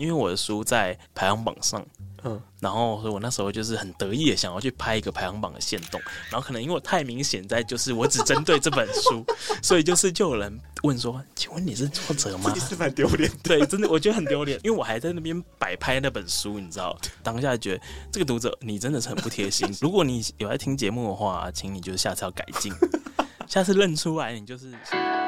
[0.00, 1.84] 因为我的书在排行榜上。
[2.22, 9.24] 嗯，然后所以我那时候就是很得意的想要去拍一个排行榜的线动，然后可能因为我太明显在就是我只针对这本书，
[9.64, 12.54] 所以就是就有人问说，请问你是作者吗？
[12.56, 17.82] 是蛮丢脸，对，真的我觉得很丢脸，因为我还在那边摆拍那本书，你知道，当下觉得
[18.12, 19.66] 这个读者你真的是很不贴心。
[19.80, 22.70] 如果你有在听节目的话，请你就是下次要改进，
[23.50, 24.66] 下次认出来你就是。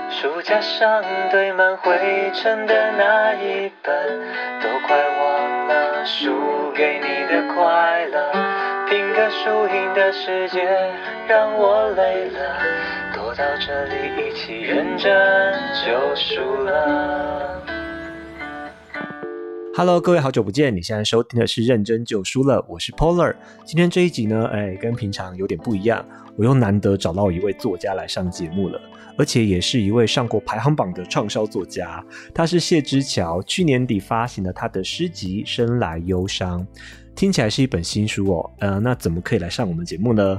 [0.08, 1.02] 书架上
[1.32, 4.20] 堆满灰尘的那一本，
[4.60, 8.32] 都快忘了书给你的快乐。
[8.88, 10.62] 拼个输赢的世界
[11.26, 12.60] 让我累了，
[13.12, 15.52] 躲到这里一起认真
[15.84, 17.61] 就输了。
[19.74, 20.76] Hello，各位好久不见！
[20.76, 23.34] 你现在收听的是《认真就输了》，我是 Polar。
[23.64, 28.78] 今天这一集呢，哎，跟平常有点不一样，我又难得找到一位作家来上节目了。
[29.16, 32.04] 而且也是一位上过排行榜的畅销作家，
[32.34, 33.42] 他是谢之乔。
[33.44, 36.60] 去年底发行了他的诗集《生来忧伤》，
[37.14, 38.50] 听起来是一本新书哦。
[38.58, 40.38] 呃，那怎么可以来上我们节目呢？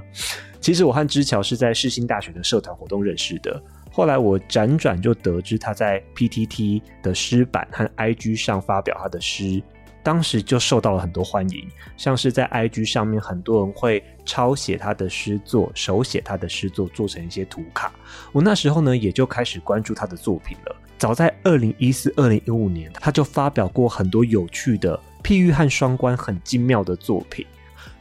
[0.61, 3.61] 其实我和之乔是在世新大学的社团活动认识的，
[3.95, 9.61] 后来我辗转就得知他在 PTT 的诗版和 IG 上发表他的诗。
[10.01, 17.93] 当时就受到了很多欢迎，像是在 IG 上面，很多人会抄写他的诗作，手写他的诗作，做成一些图卡。
[18.31, 20.75] 我那时候呢，也就开始关注他的作品了。
[20.97, 27.45] 早在二零一四、二零一五年，他就发表过很多有趣的譬喻和双关很精妙的作品。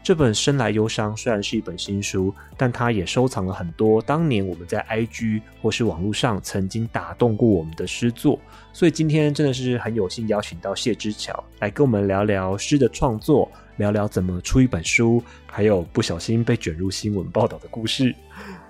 [0.05, 8.36] 这本《生来忧伤》虽然是一本新书，但它也收藏了很多当年我们在 IG 或是网络上曾经打动过我们的诗作。
[8.73, 18.12] 所以今天真的是很有幸邀请到谢之桥来跟我们聊聊诗的创作，聊聊怎么出一本书，还有不小心被卷入新闻报道的故事。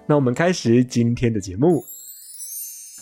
[0.07, 1.83] 那我们开始今天的节目。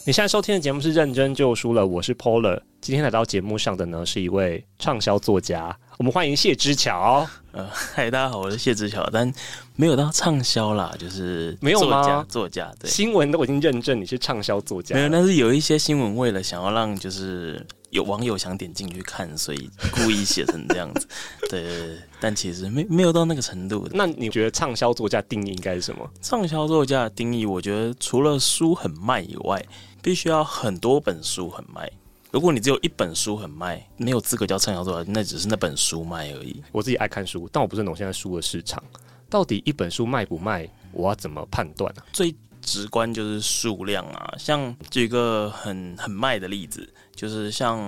[0.07, 2.63] 你现在收听的节目是《认真就输了》，我是 Polar。
[2.81, 5.77] 今天来到节目上的呢，是一位畅销作家。
[6.01, 7.29] 我们欢迎谢之乔。
[7.53, 9.31] 呃，嗨，大家好，我是谢之乔，但
[9.77, 12.27] 没有到畅销啦，就是作家，没有吗？
[12.27, 14.97] 作家，对，新闻都已经认证你是畅销作家。
[14.97, 21.07] 没有，但是有一些新闻为了想要让就是有网友想点进去看，所以故意写成这样子。
[21.51, 23.87] 对，但其实没没有到那个程度。
[23.93, 26.11] 那你觉得畅销作家定义应该是什么？
[26.23, 29.63] 畅销作家的定义，我觉得除了书很卖以外，
[30.01, 31.93] 必须要很多本书很卖。
[32.31, 36.63] 如果你只有一本书很卖，没有资格叫畅销作家，那只是那本书卖而已。
[36.71, 38.83] 我自己爱看书，但我不是懂现在书的市场，
[39.29, 42.03] 到底一本书卖不卖，我要怎么判断呢？
[42.13, 47.79] 最直观就是数量啊，像举一个很很卖的例子，就是像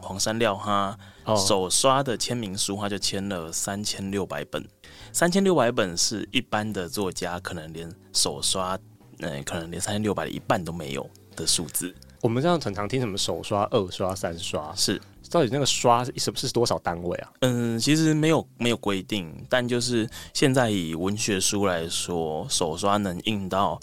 [0.00, 0.98] 黄山料哈
[1.36, 4.66] 手刷的签名书，他就签了三千六百本，
[5.12, 8.76] 三千六百本是一般的作家可能连手刷，
[9.18, 11.94] 嗯、呃，可能连三千六百的一半都没有的数字。
[12.22, 17.32] 我们这样常常听什么首刷、二刷、三刷，是到底那个刷是什么是多少单位啊？
[17.40, 23.80] 嗯，其实没有没有规定，但就是现在以文学书来说，首刷能印到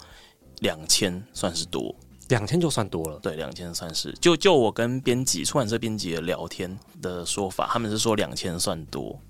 [0.60, 1.94] 两千算是多，
[2.28, 3.18] 两千就算多了。
[3.18, 4.10] 对，两千算是。
[4.18, 9.20] 就就我跟编辑、出版社编辑的聊天的说法，他们是说两千算多。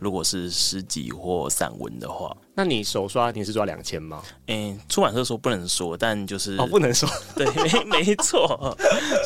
[0.00, 4.22] 如果是诗集或散文的话，那你手刷你是抓两千吗？
[4.46, 8.76] 嗯、欸，出版社说不能说，但就是哦，不能说， 对，没没错，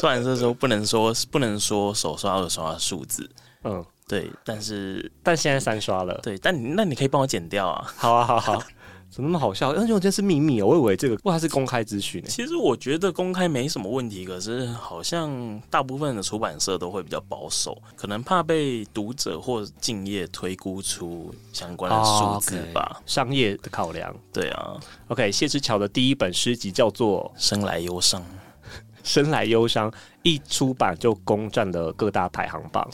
[0.01, 3.31] 出版社说不能说，不能说手刷、二刷数字，
[3.63, 8.63] 嗯，对，但是但现在三刷了，对，但你那你可以帮我剪掉啊，好啊，好好。
[9.15, 9.73] 怎么那么好笑？
[9.77, 12.21] 因为我觉得是秘密哦，我以为这个不，它是公开资讯。
[12.25, 24.13] 其实我觉得公开没什么问题，可是好像大部分的出版社都会比较保守，可能怕被读者或敬业推估出相关的数字吧，商业的考量。
[24.33, 24.75] 对啊
[25.07, 28.21] ，OK，谢之乔的第一本诗集叫做《生来忧伤》，
[29.05, 29.93] 生来忧伤
[30.25, 32.91] 一出版就攻占了各大排行榜，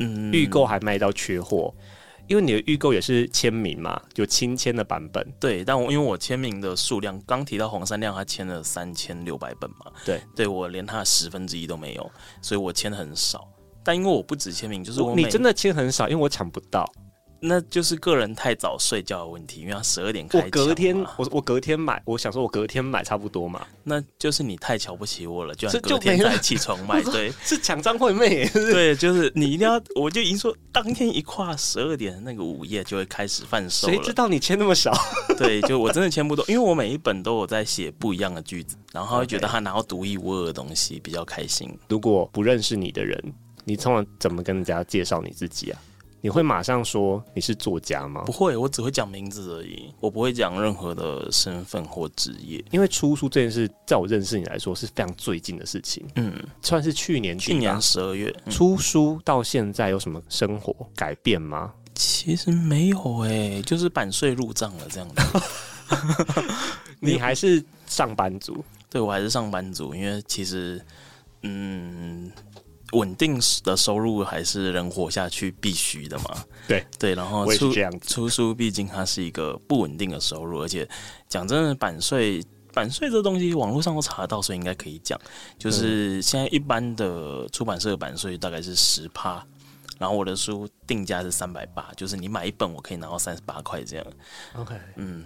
[0.00, 1.72] 嗯，预购还卖到缺货。
[2.28, 5.26] 因为你的预购也是签名嘛，就亲签的版本。
[5.38, 13.46] 对，但我因为我签名的数量，刚提到黄山亮他签了三千六百本嘛，对，对我连他的十分之一都没有，所以我签的很少。
[13.84, 16.84] 但因为我不止签名，就是我你真的签很少，因为我抢不到。
[17.44, 20.38] 那就是个人太早睡觉的问题，因为他十二点开。
[20.38, 23.66] 我隔天，我我隔天买，我想说我隔天买差不多嘛。
[23.82, 27.02] 那就是你太瞧不起我了，就隔天才起床买。
[27.10, 28.48] 对，是抢张惠妹。
[28.54, 33.88] 对，就是你一定要，我就已经说，当天一跨十二点那个午夜就会开始贩售。
[33.88, 34.92] 谁知道你签那么少？
[35.36, 41.76] 对，就我真的签不多，因为我每一本都有在写不一样的句子，然后会觉得他拿到独一无二的东西比较开心。
[41.88, 43.20] 如果不认识你的人，
[43.64, 45.80] 你通常怎么跟人家介绍你自己啊？
[46.22, 48.22] 你会马上说你是作家吗？
[48.24, 52.64] 不会，我只会讲名字而已，我不会讲任何的身份或职业。
[52.70, 56.06] 因为出书这件事，在我认识你来说是非常最近的事情。
[56.14, 56.32] 嗯，
[56.62, 61.72] 算是去年去年十二月、嗯、出书到现在有什么生活改变吗？
[61.94, 65.40] 其实没有哎、欸，就是版税入账了这样子。
[67.00, 68.64] 你还是上班族？
[68.88, 70.80] 对，我还是上班族，因为其实，
[71.42, 72.30] 嗯，
[72.92, 76.44] 稳定的收入还是人活下去必须的嘛。
[76.66, 77.72] 对对，然后出
[78.06, 80.88] 出书，毕竟它是一个不稳定的收入，而且
[81.28, 82.42] 讲真的，版税
[82.72, 85.20] 版税这东西网络上都查得到，所以应该可以讲。
[85.58, 89.44] 就是现在一般的出版社的版税大概是十趴。
[89.98, 94.06] 然后我的书定价是三百八，就是你买一本，我可以拿到三十八块这样。
[94.56, 95.24] OK，嗯，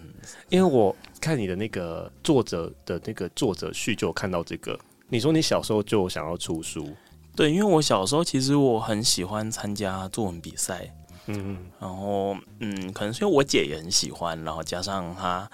[0.50, 4.78] 因为我看你的那个作者的那个作者序，就有看到这个。
[5.08, 6.94] 你说你小时候就想要出书？
[7.36, 10.92] 对，因为我小时候其实我很喜欢参加作文比赛，
[11.26, 15.48] 嗯，然后嗯，可能是因为我姐也很喜欢，然后加上她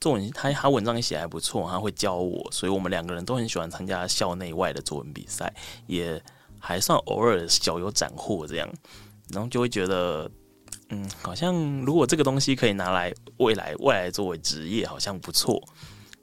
[0.00, 5.54] 作文，她她文章也写还不错，她会教我，所以我们两个人都很喜欢参加校内外的作文比赛，
[5.86, 6.22] 也。
[6.64, 8.72] 还算偶尔小有斩获这样，
[9.30, 10.30] 然后就会觉得，
[10.90, 15.60] 嗯，好像如果这个东西可以拿来未来未来作为职业，好像不错。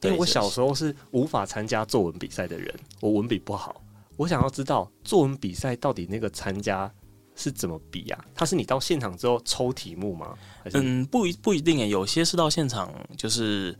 [0.01, 3.81] 因为我小时候是无法参加作文比赛的人，我文笔不好。
[4.19, 6.91] 我想要知道作文比赛到底那个参加
[7.35, 8.25] 是怎么比呀？
[8.35, 10.37] 他是你到现场之后抽题目吗？
[10.73, 13.73] 嗯，不一不一定诶，有些是到现场就是。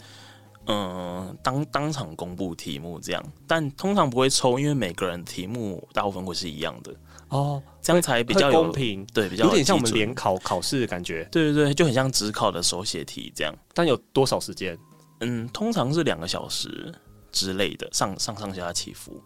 [0.72, 6.94] 嗯，当当场公布题目这样，但通常不会抽，因为每个人题目大部分会是一样的
[7.30, 9.04] 哦，这样才比较公平。
[9.08, 11.28] 对，比较有点像我们联考考试的感觉。
[11.32, 13.56] 对对对，就很像指考的手写题这样。
[13.74, 14.78] 但有多少时间？
[15.22, 16.94] 嗯，通常是两个小时
[17.32, 19.20] 之类的，上上上下起伏。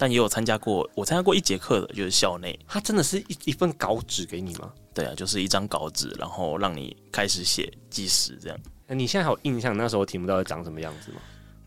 [0.00, 2.58] 但也有参加过，我参加过一节课的，就是校内。
[2.66, 4.72] 他真的是一一份稿纸给你吗？
[4.94, 8.58] 对啊，就是一张稿纸，然后让你开始写计时这样。
[8.88, 11.18] 你现在还有印象那时候题目到底长什么样子吗？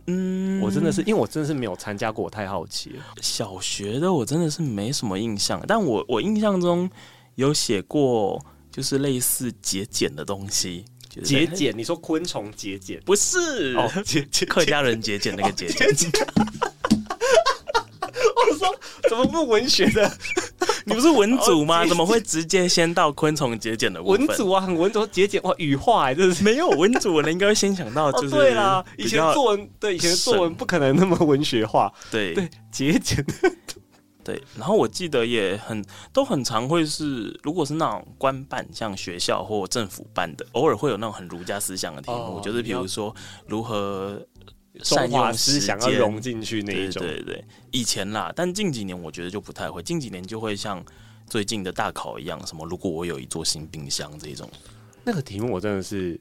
[0.08, 3.04] 嗯，我真的是因为我真的是没有参加过，我太好奇了。
[3.22, 6.90] 小学的我真的是没什么印象，但我我印象中
[7.36, 10.84] 有写过，就是类似节俭的东西。
[11.24, 11.72] 节俭？
[11.78, 13.00] 你说昆虫节俭？
[13.06, 16.12] 不是哦，节俭客家人节俭那个节俭。
[18.52, 18.76] 我说
[19.10, 20.12] 怎么不文学的？
[20.86, 21.86] 你不是文组吗？
[21.88, 24.26] 怎么会直接先到昆虫节俭的部分？
[24.26, 33.26] 文组啊，很文组节俭哇，羽化哎，这是没有文组的人应该会先想到就是、哦、对啦，以前作文对以前作文不可能那么文学化，对对节俭
[34.24, 34.42] 对。
[34.58, 43.14] 然后我记得也很都很常会是，如果是那种官办，像学校或政府办的，偶尔会有那种很儒家思想的题目，哦、就是比如说
[43.48, 44.22] 如何。
[44.82, 49.84] 善用思想要融进去那一种，对对对，以前啦，但近几年我觉得就不太会。
[49.84, 50.84] 近几年就会像
[51.28, 54.50] 最近的大考一样，什么如果我有一座新冰箱这种。
[55.04, 56.20] 那个题目我真的是，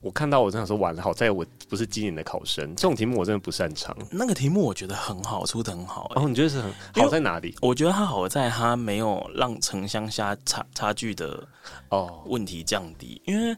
[0.00, 3.96] 我看到我真的说完了，好在我不是今年的考生，这种题目我真的不擅长。
[4.10, 6.20] 那个题目我觉得很好，出的很好、欸。
[6.20, 7.54] 哦，你觉得是很好在哪里？
[7.62, 11.46] 我觉得它好在它没有让城乡下差差距的
[11.90, 13.56] 哦问题降低，因为。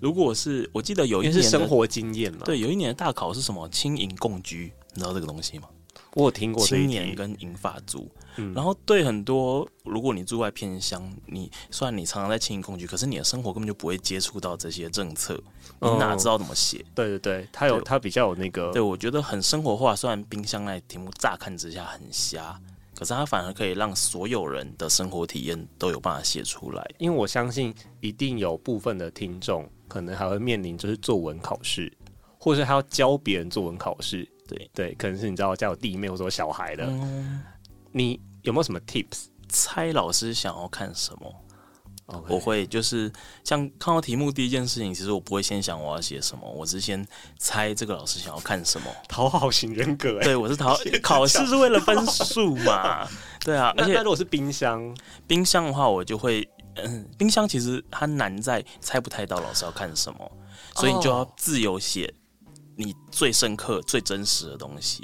[0.00, 3.68] 如果是我记得有一年是生活经验嘛，对，有一年的大考是什么？
[3.68, 5.68] 青银共居，你知道这个东西吗？
[6.14, 15.40] 我有听过青年跟银发族，嗯，然后对很多，如果你住在偏乡，你虽然你常常在青银共居，可是你的生活根本就不会接触到这些政策，
[15.80, 16.78] 你哪知道怎么写？
[16.78, 16.90] 嗯？
[16.96, 19.94] 对对对，他有他比较有那个，对我觉得很生活化。
[19.94, 22.58] 虽然冰箱那题目乍看之下很瞎，
[22.96, 26.84] 可是它反而可以让所有人的生活体验都有办法写出来。
[26.98, 29.68] 因为我相信一定有部分的听众。
[29.90, 31.92] 可能还会面临就是作文考试，
[32.38, 34.26] 或者是还要教别人作文考试。
[34.48, 37.42] 对对，可能是你知道家有弟妹或者小孩的，嗯、
[37.92, 39.26] 你有没有什么 tips？
[39.48, 41.34] 猜老师想要看什么.
[42.28, 43.12] 我会就是
[43.44, 47.06] 像看到题目第一件事情，其实我不会先想我要写什么，我是先
[47.38, 48.90] 猜这个老师想要看什么。
[49.08, 53.08] 讨好型人格、欸，对我是讨 考试是为了分数嘛？
[53.44, 54.92] 对啊， 而且如果是冰箱，
[55.28, 56.48] 冰箱的话，我就会。
[56.76, 60.32] 嗯，冰箱其实它难在猜不太到老师要看什么，
[60.76, 62.12] 所以你就要自由写
[62.76, 65.02] 你最深刻、最真实的东西。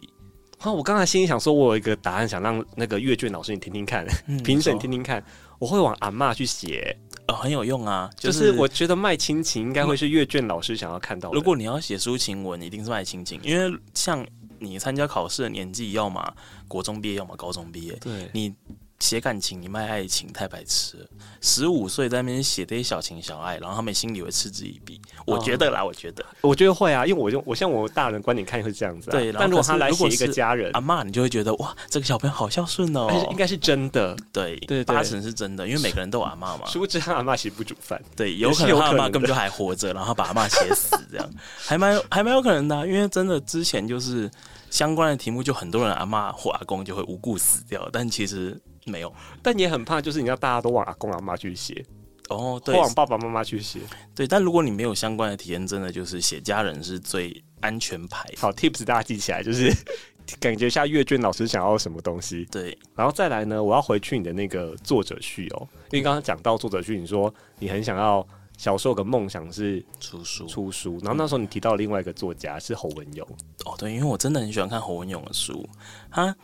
[0.58, 4.06] 好，我刚才心里想说，我有一个答案，想让那个阅卷老师你听听看，
[4.42, 5.22] 评审听听看。
[5.58, 6.96] 我会往阿嬷去写，
[7.26, 8.10] 呃，很有用啊。
[8.16, 11.34] 就是我觉得卖亲情应该会是阅卷老师想要看到的。
[11.34, 14.26] 如果你要写抒情文，一定是卖亲情，因为像
[14.58, 16.34] 你参加考试的年纪，要么
[16.68, 17.92] 国中毕业，要么高中毕业。
[18.00, 18.54] 对，你。
[18.98, 21.06] 写感情，你卖爱情，太白痴了。
[21.42, 25.00] 十五岁在那边写这些小情小爱，然后他们心里会嗤之以鼻。
[25.26, 29.12] 我觉得啦，我觉得，我觉得会啊，因为我就我像我大人观点看会这样子、啊。
[29.12, 34.16] 对，但如果他来写一个家人阿嬷，你就会觉得哇，这个小朋友好孝顺哦，应该是真的。
[34.32, 36.66] 对对，八成是真的，因为每个人都有阿嬷嘛。
[36.66, 38.00] 殊不知他阿嬷其实不煮饭。
[38.16, 44.28] 对，有可能他阿妈根本就还活着，然后把阿嬷写死，这样 还蛮还蛮有可能的、啊，因为真的之前就是
[44.70, 48.58] 相关的题目，就很多人阿嬷或阿公就会无故死掉，但其实。
[48.86, 49.12] 没有，
[49.42, 51.84] 但也很怕，就是你要大家都往阿公阿妈去写
[52.28, 53.80] 哦，对，或往爸爸妈妈去写，
[54.14, 54.26] 对。
[54.26, 58.28] 但如果你没有相关的体验，真的就是写家人是最安全牌。
[58.36, 59.72] 好，tips 大家记起来，就是
[60.40, 62.44] 感觉一下阅卷老师想要什么东西。
[62.50, 68.26] 对，然后再来呢，我要回去你的那个作者序哦，因为刚刚讲到作者序，你说你很想要
[68.56, 70.98] 小时候有个梦想是出书，出书。
[71.02, 73.24] 然后那时候你提到另外一个作家是侯文勇，
[73.66, 75.64] 哦，对，因为我真的很喜欢看侯文勇的书，
[76.10, 76.36] 他。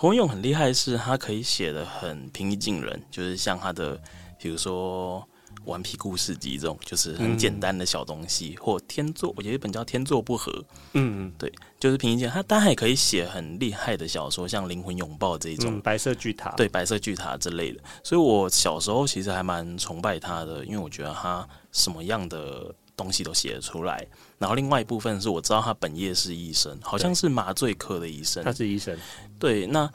[0.00, 4.00] 侯勇很厉害是，他可以写的很平易近人，就是像他的，
[4.38, 5.20] 比如说
[5.66, 10.50] 《顽皮故事集》这种，就是很简单的小东西，嗯、或天作，我觉得一本叫《天作不合》，
[10.94, 12.32] 嗯嗯，对，就是平易近人。
[12.32, 17.82] 他当然也可以写很厉害的小说，像《灵魂拥抱》这一种，嗯，白色巨塔，对，白色巨塔之类的。
[18.02, 24.06] 所以我小时候其实还蛮崇拜他的，因为我觉得他什么样的东西都写得出来。
[24.38, 28.44] 然后另外一部分是我知道他本业是医生，好像是麻醉科的医生。
[28.44, 28.96] 他是医生，
[29.38, 29.90] 对，那。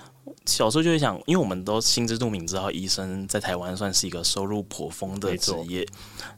[0.46, 5.86] 小时候就会想，因为我们都心知肚明，知道医生在台湾算是一个收入颇丰的职业。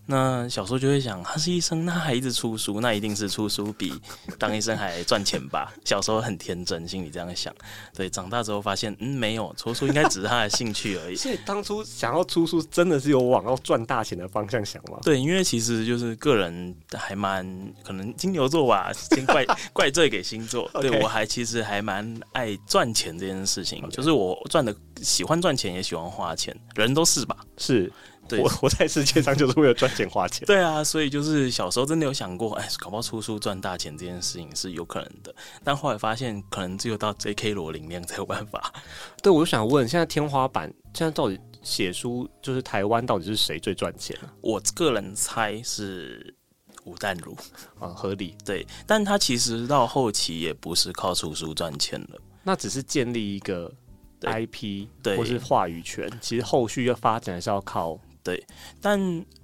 [0.10, 3.94] 那小时候就会想，他是医生，那还一直出书，那一定是出书比
[4.40, 5.74] 当医生还赚钱吧？
[5.84, 7.54] 小时候很天真，心里这样想。
[7.94, 11.16] 对，长大之后发现，嗯，没有，出书应该只是他的兴趣而已。
[11.18, 14.98] 所以当初想要出书，真的是有往要赚大钱的方向想吗？
[15.04, 17.46] 对，因为其实就是个人还蛮
[17.84, 20.70] 可能金牛座吧，先怪 怪罪给星座。
[20.80, 23.84] 对我还其实还蛮爱赚钱这件事情。
[23.98, 27.36] 就是我赚的喜欢赚钱，也喜欢花钱，人都是吧？
[27.58, 27.92] 是，
[28.30, 30.46] 对，我活在世界上就是为了赚钱花钱。
[30.48, 37.56] 对啊，所以就是小时候真的有想过，哎，搞不好出书赚大钱这件事情是有可能的，但后来发现可能只有到 J.K.
[37.56, 38.72] 罗琳那样才有办法。
[39.24, 44.16] 对，我就想问，现在天花板现在到底写书，就是台湾到底是谁最赚钱？
[44.42, 46.36] 我个人猜是
[46.84, 47.36] 吴淡如
[47.80, 48.36] 啊，合理。
[48.46, 53.74] 对，但他其实到后期也不是靠出书赚钱了，那只是建立一个。
[54.22, 58.44] IP 对，或是话语权，其实后续要发展还是要靠对，
[58.82, 59.00] 但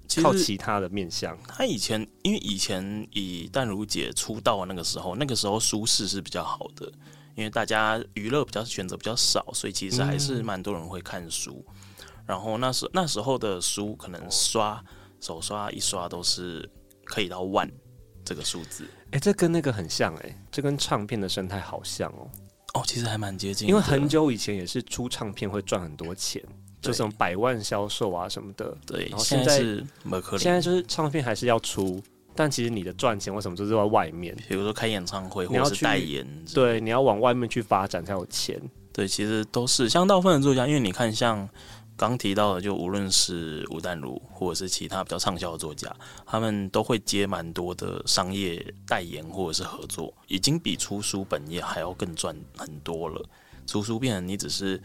[0.06, 1.38] 其实靠其他的面向。
[1.46, 6.90] 他以前因为以前以淡如姐出道的那个时候，那个时候舒适是比较好的，
[7.34, 11.64] 因为大家娱乐比较选择比较少，所以其实还是蛮多人会看书。
[11.68, 11.74] 嗯、
[12.26, 14.84] 然后那时那时候的书可能刷
[15.20, 16.68] 手刷一刷都是
[17.04, 17.70] 可以到万
[18.24, 18.84] 这个数字。
[19.06, 22.28] 哎、欸，这跟那个很像哎、欸，这跟唱片的生态好像哦。
[22.74, 26.42] 哦，其实还蛮接近，因为很久以前也是出唱片会赚很多钱，
[26.80, 28.76] 就这种百万销售啊什么的。
[28.86, 29.84] 对，然后现在是
[30.38, 32.02] 现在就是唱片还是要出，
[32.34, 34.36] 但其实你的赚钱为什么就是在外面？
[34.48, 38.60] 比如说开演唱会或者是代言，对，你要往外面去发展才有钱。
[38.92, 41.48] 对，其实都是像大部分的作家，因为你看像。
[41.96, 45.94] 刚提到的，就无论是吴淡如，或者是其他比较畅销的作家，
[46.26, 53.24] 他们都会接蛮多的商业代言或者是合作，已经比出书本业还要更赚很多了。
[53.66, 54.82] 出书变成你只是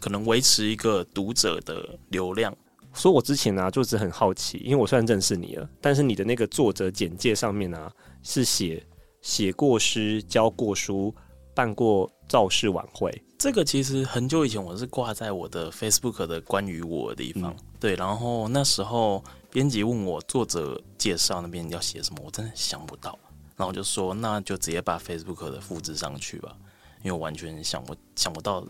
[0.00, 2.56] 可能维持一个读者的流量。
[2.94, 7.92] 所以我之前呢、啊，就是很好奇，因为我虽然认识你了，但是你的那个作者简介上面呢、啊，
[8.22, 8.86] 是写
[9.20, 11.14] 写过诗、教过书、
[11.54, 13.10] 办过造势晚会。
[13.42, 19.20] 这个其实很久以前我是挂在我的 Facebook 的关于我的地方，嗯、对，然后那时候
[19.50, 23.18] 编辑问我作者介绍那边要写什么，我真的想不到，
[23.56, 26.54] 然后我就说那就直接把 Facebook 的复制上去吧，
[27.02, 28.64] 因为我完全想不想不到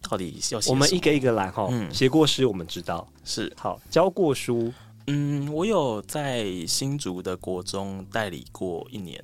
[0.00, 0.72] 到底要写什么。
[0.72, 4.72] 我们一个一个来哈，嗯，写过诗我们知道是好，教过书，
[5.08, 9.22] 嗯，我有在新竹的国中代理过一年。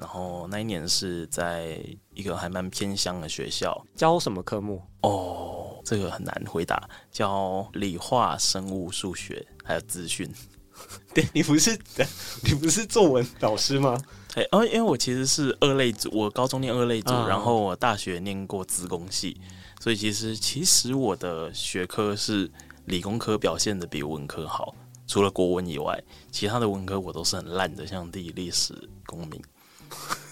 [0.00, 1.78] 然后那一年是在
[2.14, 4.82] 一个还蛮偏乡的学校，教什么科目？
[5.02, 6.88] 哦，这个很难回答。
[7.10, 10.28] 教理化、生物、数学，还有资讯。
[11.14, 11.78] 对，你不是
[12.42, 14.00] 你不是作文老师吗？
[14.34, 19.40] 哎，哦，因为我其实是二类组，我高中念二类组，嗯、然后我大学念过资工系，
[19.80, 22.50] 所以其实其实我的学科是
[22.86, 24.74] 理工科表现的比文科好，
[25.06, 26.02] 除了国文以外，
[26.32, 28.74] 其他的文科我都是很烂的，像地理、历史、
[29.06, 29.40] 公民。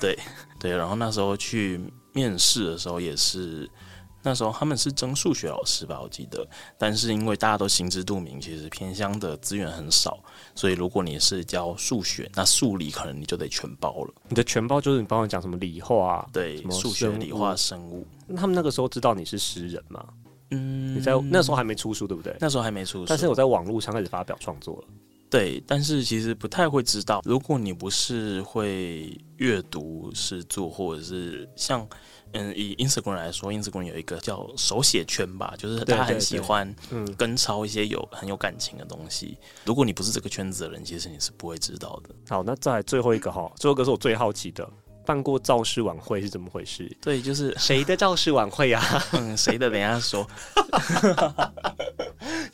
[0.00, 0.18] 对
[0.62, 1.80] 对，然后那时候去
[2.12, 3.68] 面试的时候也是，
[4.22, 6.46] 那时候他们是争数学老师吧，我记得。
[6.78, 10.22] 但是因为大家都心知肚明，其实偏乡的资源很少，
[10.54, 14.14] 所以如果你是教数学，那数理可能你就得全包了。
[14.28, 18.06] 你的全包就是你帮我讲什么理化啊，对，数学、理化、生物。
[18.28, 20.06] 那他们那个时候知道你是诗人吗？
[20.52, 22.36] 嗯，你在那时候还没出书，对不对？
[22.38, 24.84] 那时候还没出书，但是我在网络上开始发表创作了。
[25.32, 31.88] 对，但是其实不太会知道，如果你不是会阅读诗作，或者是像
[32.32, 39.38] 嗯，以 Instagram 来说，Instagram 有一个叫手写圈吧，就是他很喜欢嗯跟抄一些有很有感情的东西。
[39.64, 42.14] 如果你不是这个圈子的人，其实你是不会知道的。
[42.28, 44.68] 好，那再来最后一个哈，最后一个是我最好奇的。
[45.04, 46.90] 办过造势晚会是怎么回事？
[47.00, 48.82] 对，就是谁的造势晚会呀？
[49.12, 49.70] 嗯，谁的？
[49.70, 50.26] 等一下说。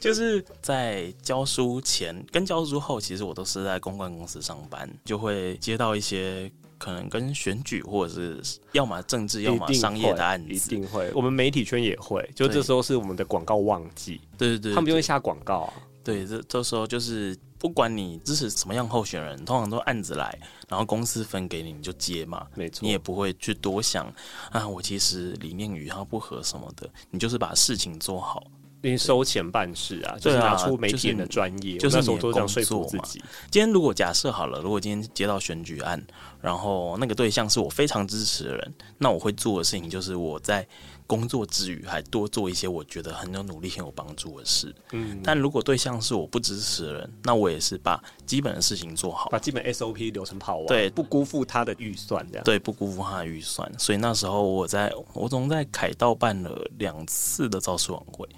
[0.00, 10.52] 就是在教书前跟教书后，其实我都是在公关公司上班，就会接到一些可能跟选举或者是要么政治，要么商业的案子。
[10.52, 14.20] 一定会，我们媒体圈也会，就这时候是我们的广告旺季。
[14.36, 15.72] 对对对，他们就会下广告啊。
[16.04, 17.36] 对，这这时候就是。
[17.58, 20.38] 不管你支持什么样候选人，通常都案子来，
[20.68, 22.46] 然后公司分给你，你就接嘛。
[22.54, 24.06] 没错，你也不会去多想
[24.50, 28.44] 啊，我其实理念与他不合什么的，你就是把事情做好。
[28.82, 33.18] 因为收钱办事啊，就是拿出媒体人的专业，就是你都这样说服自己。
[33.50, 36.00] 今天如果假设好了，如果今天接到选举案，
[36.40, 40.66] 然后那个对象是我非常支持的人，那我会做的事情就是我在。
[41.08, 44.72] 工作之余，还多做一些我觉得很有努力、很有帮助的事。
[44.92, 53.68] 嗯，但如果对象是我不支持的人，那我也是把基本的事情做好，把基本 SOP 流程跑完，对，不辜负他的预算，这样对，不辜负他的预算。
[53.78, 58.28] 所以那时候我在我总在凯道办了两次的造势晚会，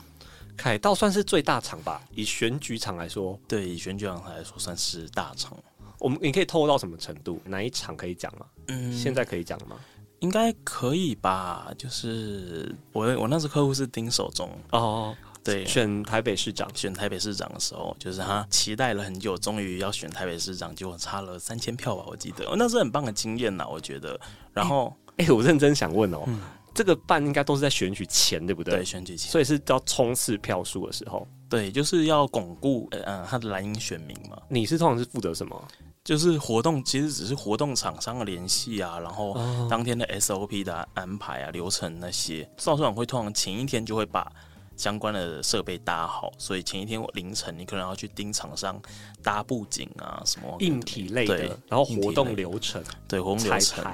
[0.56, 2.00] 凯道算是最大场吧？
[2.14, 5.58] 以选举场来说，对，以选举场来说算是大场。
[5.98, 7.38] 我们你可以透露到什么程度？
[7.44, 8.46] 哪一场可以讲吗？
[8.68, 9.76] 嗯，现在可以讲吗？
[10.20, 24.18] 应该可以吧，就是我我那时候客户是丁守中哦，对，选台北市长，选台北市长的时候，就是他期待了很久，终于要选台北市长，结果差了三千票吧，我记得，那是很棒的经验呐，我觉得。
[24.52, 26.40] 然后，哎、欸欸，我认真想问哦，嗯、
[26.74, 28.74] 这个办应该都是在选举前，对不对？
[28.74, 34.36] 对，选举前，所以是要冲刺票数的时候，对，就是要巩固呃他的蓝营选民嘛。
[34.48, 35.68] 你是通常是负责什么？
[36.10, 39.32] 就是活动其实只是活动厂商的联系啊，然后
[39.68, 44.28] 当天的 SOP 的安排啊、流程那些，造势晚会通常前一天就会把
[44.76, 48.82] 相关的设备搭好，所以前一天凌晨你可能要去盯厂商
[49.22, 53.84] 搭布景啊什么硬体类的，对然后活动流程对活动流程，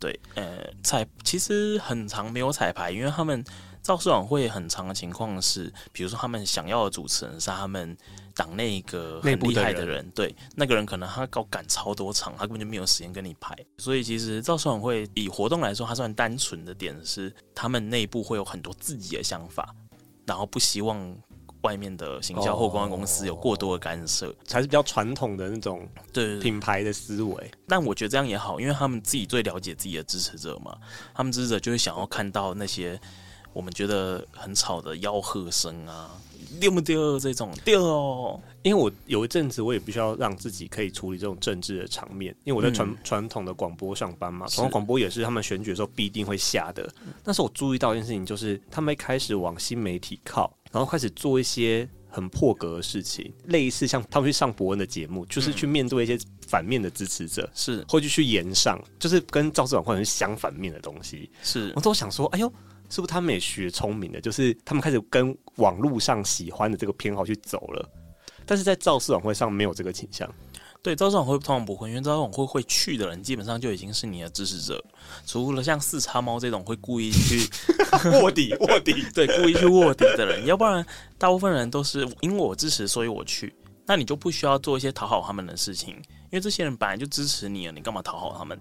[0.00, 3.44] 对呃彩其实很长没有彩排，因为他们。
[3.86, 7.96] 造势晚会很长的情况是，比如说他们想要的主持人是他们
[8.34, 13.56] 党内一个很厉害的人，的人对，那个人可能他搞赶超多场，他根本就没有时间跟你排。
[13.78, 19.72] 所以其实造势晚会以活动来说，它算单纯的点是，他们内部会有很多自己的想法，
[20.26, 21.16] 然后不希望
[21.60, 27.50] 外面的行销或公关公司有过多的干涉，才是比较传统的那种对品牌的思维。
[27.68, 30.76] 但我觉得这样也好，因为他们自己最了解自己的支持者嘛，
[31.14, 33.00] 他们支持者就会想要看到那些。
[33.56, 36.10] 我们觉得很吵的吆喝声啊，
[36.60, 38.38] 丢不丢这种丢哦？
[38.62, 46.86] 因为我有一阵子我也必须要让自己可以处理这种政治的场面，因为我在传传、嗯、统的广播上班嘛，传统广播也是他们选举的时候必定会下的。
[47.24, 61.30] 但是我注意到一件事情，就是他们一开始往新媒体靠，然后开始做一些很破格的事情，类似像他们去上博恩的节目，就是去面对一些反面的支持者，是或者去炎上，就是跟造势晚会是相反面的东西。
[61.42, 62.52] 是我都想说，哎呦。
[62.88, 64.20] 是不是他们也学聪明了？
[64.20, 67.88] 就是他们开始跟网络上喜欢的这个偏好去走了，
[68.44, 70.28] 但是在造势晚会上没有这个倾向。
[70.82, 74.80] 对，造势晚会通常不会，因为造势晚会会去的人基本上就已经是你的支持者，
[75.26, 77.48] 除了像四叉猫这种会故意去
[78.22, 80.86] 卧底 卧底，对，故意去卧底的人，要不然
[81.18, 83.52] 大部分人都是因为我支持，所以我去。
[83.88, 88.56] 那你就不需要做一些讨好他们的事情，因为这些人本来就支持你了，你干嘛讨好他们？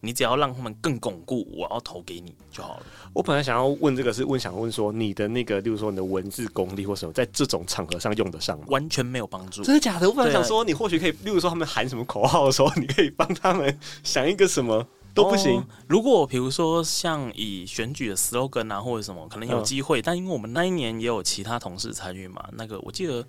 [0.00, 2.86] 你只要让他们更巩固，我要投给你就好了。
[3.12, 8.64] 我本来想要问这个，是问想问说你的那个，例如说你的文字功力或什么，在这种场合上用得上吗？
[8.68, 9.62] 完全没有帮助。
[9.62, 10.08] 真的假的？
[10.08, 15.58] 我本来想说，你或许可以，例如说他们喊什么口号的时候，你可以帮他们想一个什么都不行。
[15.58, 20.00] 哦、如果比如说像以选举的 slogan 啊，或者什么，可能有机会。
[20.00, 23.26] 嗯、但因为我们那一年也有其他同事参与嘛，那个我记得。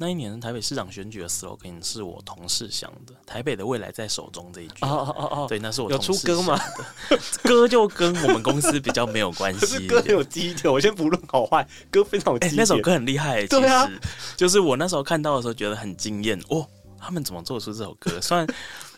[0.00, 4.74] 那一年台北市长选举的 slogan 是我同事想的，“台北的未来在手中”这一句。
[4.82, 5.90] 哦哦哦，对，那是我。
[5.90, 6.56] 有出歌吗？
[7.42, 9.66] 歌就跟我们公司比较没有关系。
[9.66, 12.58] 是歌很有记忆点，我先不论好坏，歌非常有记忆点。
[12.58, 13.90] 那首歌很厉害，其实对啊，
[14.36, 16.64] 就是我那时候看到的时候觉得很惊艳哦，
[16.96, 18.20] 他们怎么做出这首歌？
[18.20, 18.46] 虽然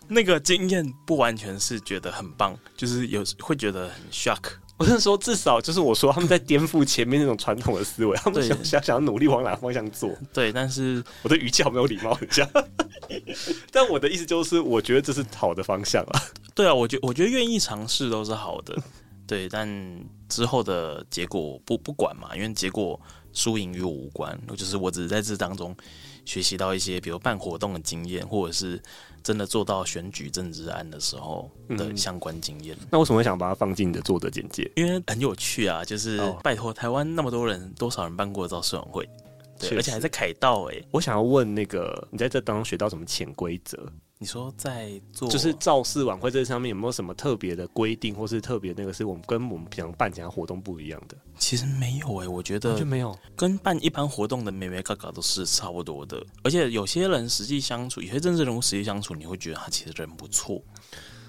[0.06, 4.42] 那个惊艳不完全是觉得很棒，就是有会觉得很 shock。
[4.80, 10.10] 我是说，至少就是我说他们在颠覆前面那种传统的思维，他们想想想要努力往哪个方向做。
[10.32, 12.48] 对，但是我的语气好没有礼貌，很像。
[13.70, 16.22] 但我的意思就是，我觉得这是好的方向啊。
[16.54, 18.74] 对啊，我觉我觉得愿意尝试都是好的。
[19.26, 19.68] 对，但
[20.30, 22.98] 之后的结果不不管嘛，因为结果
[23.32, 25.74] 输赢与我无关，就是我只是在这当中
[26.24, 28.80] 学习到一些，比如办活动的经验，或者是
[29.22, 32.76] 真的做到选举政治案的时候的相关经验。
[32.80, 32.86] 嗯。
[32.90, 34.70] 那为什么会想把它放进你的作者简介？
[34.76, 39.08] 因为很有趣啊，就是拜托台湾那么多人，多少人办过造势晚会？
[39.58, 40.84] 对，而且还在凯道哎、欸。
[40.90, 43.78] 我想要问那个，你在这当中学到什么潜规则？
[44.22, 51.16] 你说在做，就是造势晚会这上面有没有什么特别的规定，或是特别那个是我们跟我们平常办其他活动不一样的？
[51.38, 56.22] 其实没有诶、欸，我觉得就没有，跟办一般活动的美眉嘎嘎都是差不多的。
[56.42, 60.62] 而且有些人实际相处，有些政治人物实际相处，你会觉得他其实人不错，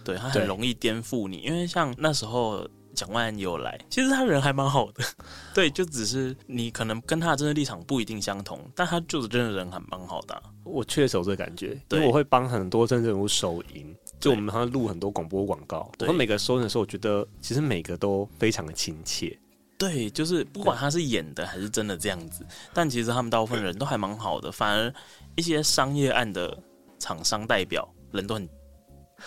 [0.03, 2.67] 对他很容易颠覆你，因为像那时候。
[2.93, 5.03] 蒋万安也有来，其实他人还蛮好的，
[5.53, 10.41] 对，就只是你可能跟他的政治立场不一定相同，但他就是真的人还蛮好的、啊。
[10.63, 19.37] 我确实有这感觉，因为我会帮很多政治人物收银，就我们好像录很多广播广告，对，我每个收银的时候，我觉得其实每个都非常的亲切。
[19.77, 24.93] 对，就是不管他是演的还是真的这样子，但其实他们大部分人都还蛮好的，反而
[25.35, 26.57] 一些商业案的
[26.99, 28.47] 厂商代表人都很。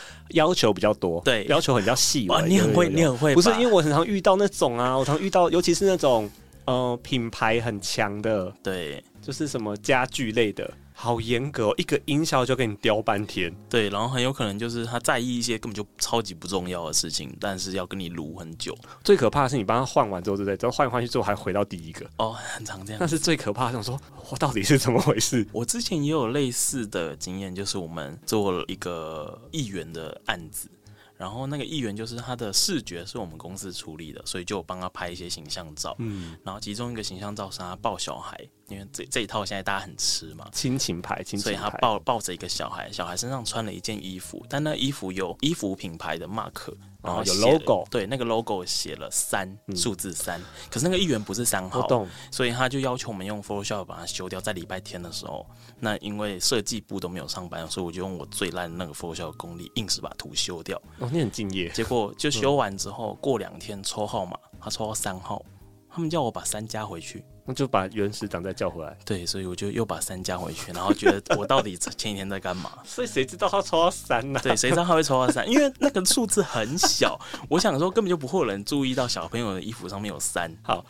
[0.30, 2.28] 要求比较多，对，要求很比较细。
[2.28, 6.30] 哇，你很会，你很会，不是因为我很常遇到那种啊，我常遇到，尤其是那种
[6.64, 10.70] 呃品牌很强的，对，就是什么家具类的。
[10.96, 13.52] 好严格哦，一个音效就给你雕半天。
[13.68, 18.74] 对，然后很有可能就是他在意一些根本就超级不重要的事情，但是要跟你撸很久。
[19.02, 20.56] 最可怕的是你帮他换完之后，对不对？
[20.62, 22.06] 然后换来换去之后还回到第一个。
[22.16, 23.00] 哦，很常这样。
[23.00, 23.72] 那是最可怕的。
[23.72, 25.44] 想说，我到底是怎么回事？
[25.52, 30.68] 我之前也有类似的经验，就是我们做了一个议员的案子。
[31.16, 35.94] 然后那个议员就是他的视觉是我们公司处理的，所以就帮他拍一些形象照。
[35.98, 46.74] 嗯，然后其中一个形象照是他抱小孩，因为这这一套现在大家很吃嘛，亲情牌，亲情牌，所以他抱抱着一个小孩，小孩身上穿了一件衣服，但那衣服有衣服品牌的 mark。
[47.04, 49.46] 然后有 logo，对，那个 logo 写了三
[49.76, 51.86] 数、嗯、字三，可是那个议员不是三号，
[52.30, 54.40] 所以他就要求我们用 Photoshop 把它修掉。
[54.40, 55.46] 在礼拜天的时候，
[55.84, 60.80] 那因为设计部都没有上班，所以我就用我最烂的那个 Photoshop 功力，硬是把图修掉。
[60.98, 61.68] 哦，你很敬业。
[61.68, 65.44] 结果就修完之后，嗯、过两天抽号码，他抽到三号，
[65.90, 67.22] 他们叫我把三加回去。
[67.46, 68.96] 那就把原始档再叫回来。
[69.04, 72.72] 对，所以我就又把三加回去，然后觉得我到底前几天在干嘛？
[72.86, 74.40] 所以谁知道他抽到三呢？
[74.42, 75.46] 对，谁知道他会抽到三？
[75.46, 77.20] 因为那个数字很小，
[77.50, 80.50] 我想说根本就不会有人注意到小朋友的衣服上面有三。
[80.62, 80.82] 好，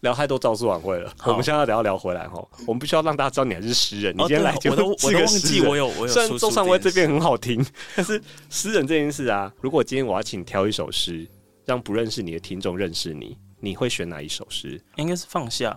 [0.00, 2.46] 聊太多招数晚会了，我们现在要聊聊回来哈。
[2.66, 4.14] 我们必须要让大家知道你还是诗人。
[4.14, 6.08] 你今天来就、哦、我都我都忘记我有我有。
[6.08, 7.64] 虽然周尚威这边很好听，
[7.96, 11.26] 但是诗人这件事啊，如果今天我要请挑一首诗，
[11.64, 14.80] 让不认识你的听众认识你，你会选哪一首诗？
[14.96, 15.70] 应该是放下。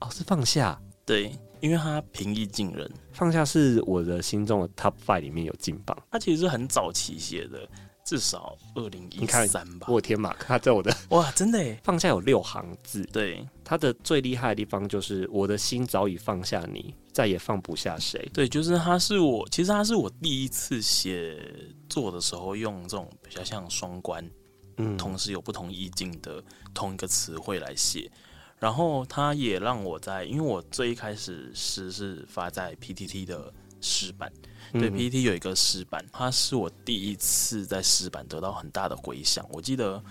[0.00, 2.90] 哦，是放下，对，因为它平易近人。
[3.12, 5.96] 放下是我的心中的 Top Five 里面有进榜。
[6.10, 7.68] 它其实是很早期写的，
[8.04, 9.86] 至少二零一三吧。
[9.90, 13.02] 我天马，他在我的 哇，真的耶，放下有六行字。
[13.12, 18.30] 对，他的最厉害的地方就是我的心早已放下你，再也放不下谁。
[18.32, 21.42] 对，就是他是我，其实他是我第一次写
[21.88, 24.28] 作的时候用这种比较像双关，
[24.76, 28.10] 嗯，同时有不同意境的同一个词汇来写。
[28.58, 34.32] 然后他也让我在，因为我最一开始诗是发在 PTT 的诗版，
[34.74, 39.46] 对、嗯、PTT 有一个诗版，它是我第一次在诗版得到很大的回响。
[39.50, 40.02] 我记得，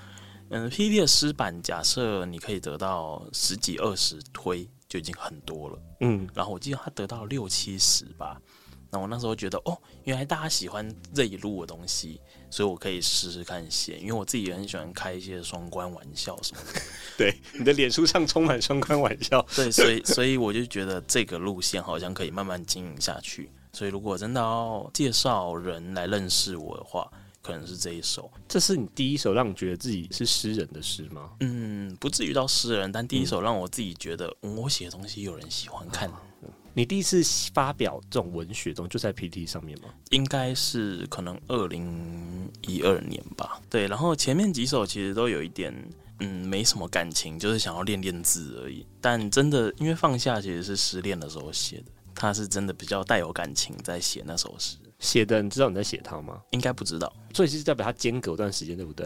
[0.50, 8.42] 嗯，PPT 的诗版，假设你可以得到十几二十推就已经很多了，嗯，然后我记得他得到六七十吧。
[8.90, 12.22] 那我那时候觉得，哦，原来大家喜欢这一路的东西，
[12.52, 16.80] 所以我可以试试看写，因为我自己也很喜欢开一些双关玩笑什么的。
[17.18, 19.44] 对，你的脸书上充满双关玩笑。
[19.56, 23.50] 对，所以所以我就觉得这个路线好像可以慢慢经营下去。
[23.74, 28.32] 所以如果真的要介绍人来认识我的话，可能是这一首。
[28.48, 31.32] 这是你第一首让你觉得自己是诗人的诗吗？
[31.42, 36.08] 嗯，不至于到诗人，但第一首让我自己觉得、嗯、我写的东西有人喜欢看。
[36.10, 37.22] 嗯你第一次
[37.54, 39.90] 发表这种文学中，就在 PT 上面吗？
[40.10, 43.62] 应该是可能二零一二年吧。
[43.70, 45.72] 对，然后前面几首其实都有一点，
[46.20, 48.84] 嗯，没什么感情，就是想要练练字而已。
[49.00, 54.78] 但真的，因为放下其实是失恋的时候写的，他是真的比较带有感情在写那首诗。
[55.00, 56.42] 写的，你知道你在写他吗？
[56.52, 59.06] 应该不知道，所以是代表他间隔段时间，对不对？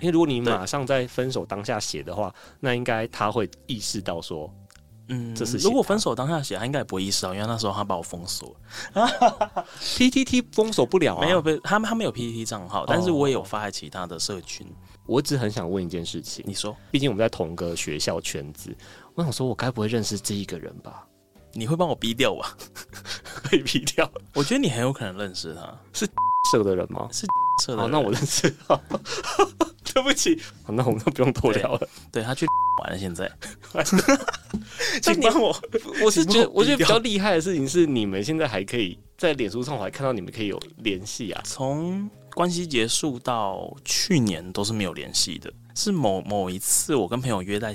[0.00, 4.52] 因为如果你马上在分手当下写的话，那应该他会意识到说。
[5.08, 8.56] 嗯，这是如果分手当下写，他应该也不会意识到，因为那时候他把我封锁
[8.94, 9.08] 了。
[9.80, 14.64] PTT 封锁不了啊，没有被他他没有 PTT 账号，但是我也有发在其他的社群。
[15.04, 18.74] 我只很想问一件事情，你说，毕竟我们在同个学校圈子，
[19.14, 21.04] 我想说，我该不会认识这一个人吧？
[21.54, 22.56] 你会帮我逼掉吧？
[23.44, 24.10] 可以逼掉？
[24.34, 26.06] 我觉得你很有可能认识他，是
[26.52, 27.08] 社的人吗？
[27.12, 27.26] 是
[27.64, 27.82] 社的人。
[27.82, 28.52] 好，那我认识。
[29.94, 31.78] 对不起，好，那我们都不用多聊了。
[32.10, 32.46] 对，对他去
[32.80, 33.30] 玩了，现在。
[35.02, 35.54] 请帮我，
[36.02, 41.42] 我是觉得，我觉得比较厉害的事情是，你们现在还可以在脸书上，我还看到你们可以有联系啊。
[41.44, 47.74] 从关系结束到去年都是没有联系的，是某某一次我跟朋友约在，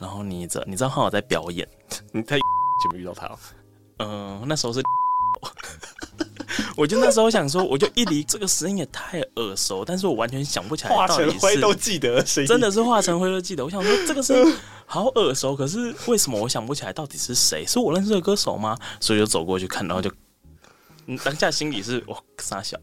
[0.00, 1.66] 然后你知你知道他有在表演，
[2.10, 2.36] 你在
[2.82, 3.26] 怎么遇到他？
[3.98, 4.82] 嗯、呃，那时候是。
[6.76, 11.30] 我就那时候想说，我就一离这个声音也太耳熟，但是我完全想不起来到底是。
[11.30, 13.64] 化成灰都记得声音，真的是化成灰都记得。
[13.64, 17.66] 我想说这个声音好耳熟，可是为什么我想不起来到底是谁？
[17.66, 18.78] 是我认识的歌手吗？
[19.00, 20.10] 所以就走过去看，然后就，
[21.06, 22.78] 嗯，当下心里是哇傻笑。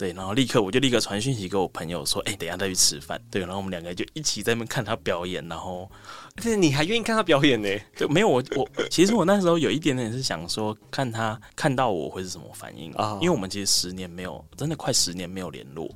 [0.00, 5.90] 对，然后立刻我就立刻传讯息给我朋友说：“哎、欸，等一下再去吃饭。”对，然后我们两个就一起在那边看他表演，然后，
[6.38, 7.68] 而且你还愿意看他表演呢？
[7.94, 13.18] 就没有我我其实我那时候有一点点是想说，看他看到我会是什么反应啊？
[13.20, 15.86] 因为我们其实十年没有，真的快十年没有联络。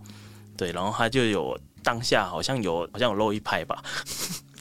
[0.54, 3.82] 对，然后他就有当下好像有好像有露一拍吧。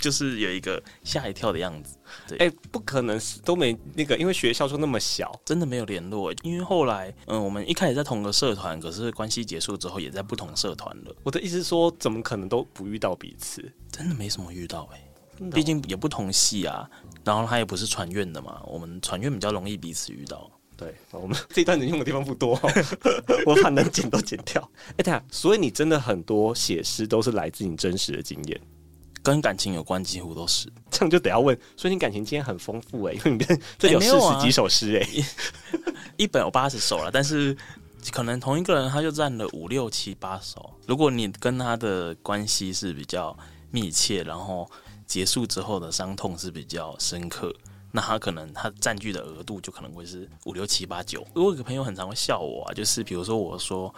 [0.04, 1.96] 就是有一个吓一跳的样子，
[2.28, 6.34] 对，哎、欸，不可能是都没那个，因为学校就那么小，真的没有联络。
[6.44, 11.16] 因为后来，嗯，我们一开始在同个社团，可是关系结束之后，也在不同社团了。
[11.24, 13.64] 我的意思是说，怎么可能都不遇到彼此？
[13.90, 14.98] 真的没什么遇到哎、
[15.40, 16.90] 欸，毕竟也不同系啊，
[17.24, 20.52] 然后他也不是传院的嘛，我们传院比较容易彼此遇到。
[20.76, 22.60] 对，我们这一段能用的地方不多，
[23.48, 24.62] 我怕能剪都剪掉。
[24.88, 28.60] 哎、欸，对啊，所以你真的很多写诗都是来自你真实的经验。
[29.24, 31.58] 跟感情有关，几乎都是 这样，就得要问。
[31.78, 35.26] 所以你感情经验很丰富哎、欸，因为你这 有四十几首诗哎、欸欸，
[36.18, 37.56] 一本有八十首了，但是
[38.12, 40.70] 可能同一个人他就占了五六七八首。
[40.86, 43.36] 如果你跟他的关系是比较
[43.72, 44.70] 密切，然后
[45.08, 47.56] 结束之后的伤痛是比较深刻，
[47.92, 51.26] 那他可能他占据的额度就可能会是五六七八九。
[51.34, 53.94] 我有个朋友很常会笑我啊，就是比如说我说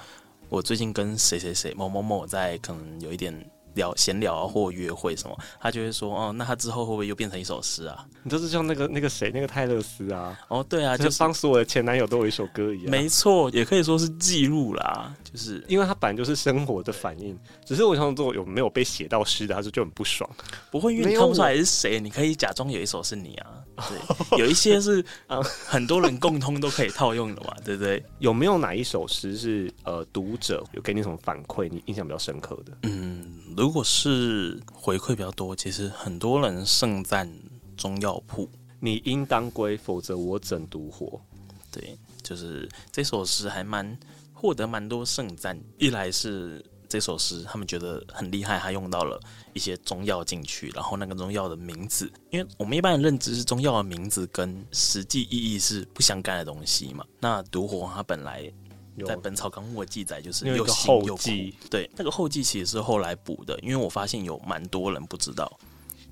[0.50, 3.34] 我最近跟谁谁谁某某某在可能有一点。
[3.76, 8.06] 聊闲聊啊，或约会什么，他就会说哦，那他之后会不会又变成一首诗啊？
[8.24, 10.38] 你就是像那个那个谁，那个泰勒斯啊？
[10.48, 12.90] 哦，对啊，就是帮所有的前男友都有一首歌一样。
[12.90, 17.38] 没错，也可以说是记录啦，就是因为他本来就是生活的反应。
[17.66, 20.30] 只是我想说，有没有被写到诗的，他就就很不爽。
[20.72, 23.64] 不会，因为你看不出来是谁，你可以假装有一首是你啊。
[23.90, 28.02] 对，有一些是 啊，很多人共通都可以套用的嘛，对不对？
[28.20, 32.78] 有没有哪一首诗是呃，读者有给你什么反馈，你印象比较深刻的？
[32.84, 33.42] 嗯。
[33.58, 37.30] 如果是回馈比较多，其实很多人盛赞
[37.78, 41.22] 中药铺，你应当归，否则我怎独活？
[41.72, 43.98] 对，就是这首诗还蛮
[44.36, 45.60] 获得蛮多盛赞。
[45.80, 49.20] 一来是这首诗他们觉得很厉害，他用到了
[49.54, 57.04] 一些中药进去，然后那个中药的名字，因为我们一般的认知是中药的名字跟实际意义是不相干的东西嘛。
[57.20, 58.54] 那独活它本来。
[59.06, 61.22] 在《本草纲目》的记载就是又辛又苦，
[61.70, 65.52] 对，那个后记其实是后来补的，因为我发现有蛮多人不知道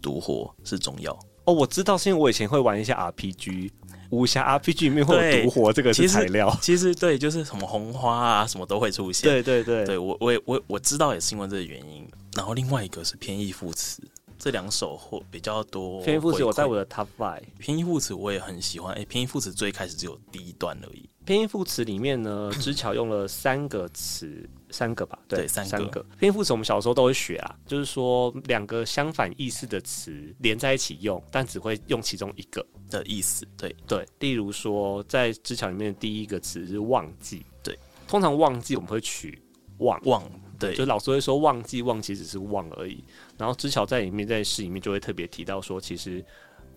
[0.01, 1.53] 独活是中药哦。
[1.53, 3.71] 我知道，是因为我以前会玩一些 RPG
[4.13, 9.27] 武侠 RPG 里面会有独活这个是材料，其实，对，就是什么红花啊什么都会出现。
[9.27, 12.07] 对对对，对我我也我我知道也是因为这个原因。
[12.35, 14.01] 然后另外一个是偏义副词，
[14.37, 16.01] 这两首或比较多。
[16.03, 18.93] 偏义副词我在我的 Top Five，偏义副词我也很喜欢。
[18.93, 21.09] 哎、欸，偏义副词最开始只有第一段而已。
[21.25, 26.05] 偏义副词里面呢， 之巧用了三个词，三个吧，对，对三个。
[26.19, 33.47] 偏义副词我们小时候都会学啊，就是说两个相反意思的词连在一起用，但只会用其中一个的意思。
[33.57, 39.41] 对对，例如说在之巧里面的第一个词是忘记，对，通常忘记我们会取
[39.77, 40.23] 忘忘，
[40.59, 43.03] 对，就老师会说忘记忘记只是忘而已。
[43.37, 46.23] 然后之巧在里面在诗里面就会特别提到说，其实。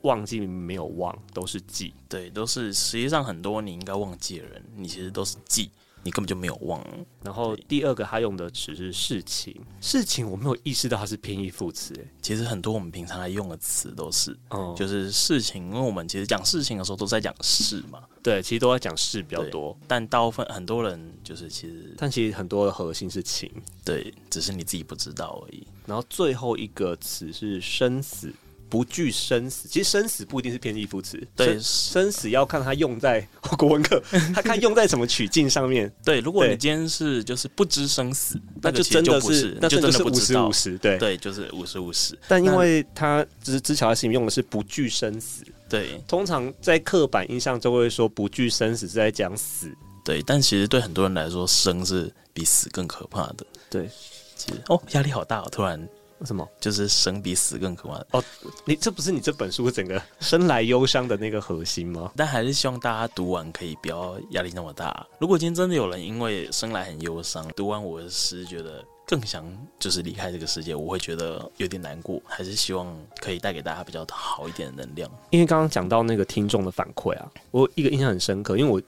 [0.03, 5.71] 忘记没有忘，都是记，对，都是实际上很多你应该忘记的人，你其实都是记，
[6.03, 6.85] 你根本就没有忘。
[7.23, 23.51] 然后第二个他用的词是事情，事情我没有意识到它是偏义副词，哎，其实很多我们平常来用的词都是，哦，就是事情，因为我们其实讲事情的时候都在讲事嘛，对，其实都在讲事比较多，但大部分很多人就是其实，但其实很多的核心是情，
[23.85, 25.67] 对，只是你自己不知道而已。
[25.87, 28.33] 然后最后一个词是生死。
[28.69, 31.21] 不惧生死，其实生死不一定是偏义副词。
[31.35, 33.27] 对，生死要看它用在
[33.59, 34.03] 国文课，
[34.35, 35.91] 它看用在什么曲境上面。
[36.05, 40.79] 对，如果你今天是就是不知生死，那就真的是，那就真的是五十五十。
[40.79, 42.19] 对对，就是五十五十。
[42.29, 49.71] 但因为他只是之樵在诗里用的是不惧生死，对，通常在刻板印象就会说不惧生死是在讲死，
[50.05, 53.47] 对，但其实对很多人来说，生是比死更可怕的。
[53.71, 53.89] 对，
[54.37, 55.89] 其实哦，压力好大哦，突然。
[56.25, 56.49] 什么？
[56.61, 58.25] 就是生比死更可怕哦！
[58.65, 62.13] 你这不是你这本书整个 生来忧伤的那个核心吗？
[62.17, 65.07] 但还是希望大家读完可以不要压力那么大。
[65.19, 69.45] 如果今天真的有人因为生来很忧伤，读完我的诗觉得更想
[69.79, 72.21] 就是离开这个世界，我会觉得有点难过。
[72.25, 75.11] 还是希望可以带给大家比较好一点的能量。
[75.31, 78.83] 因为刚刚讲到那个听众的反馈啊，我一个印象很深刻，因为我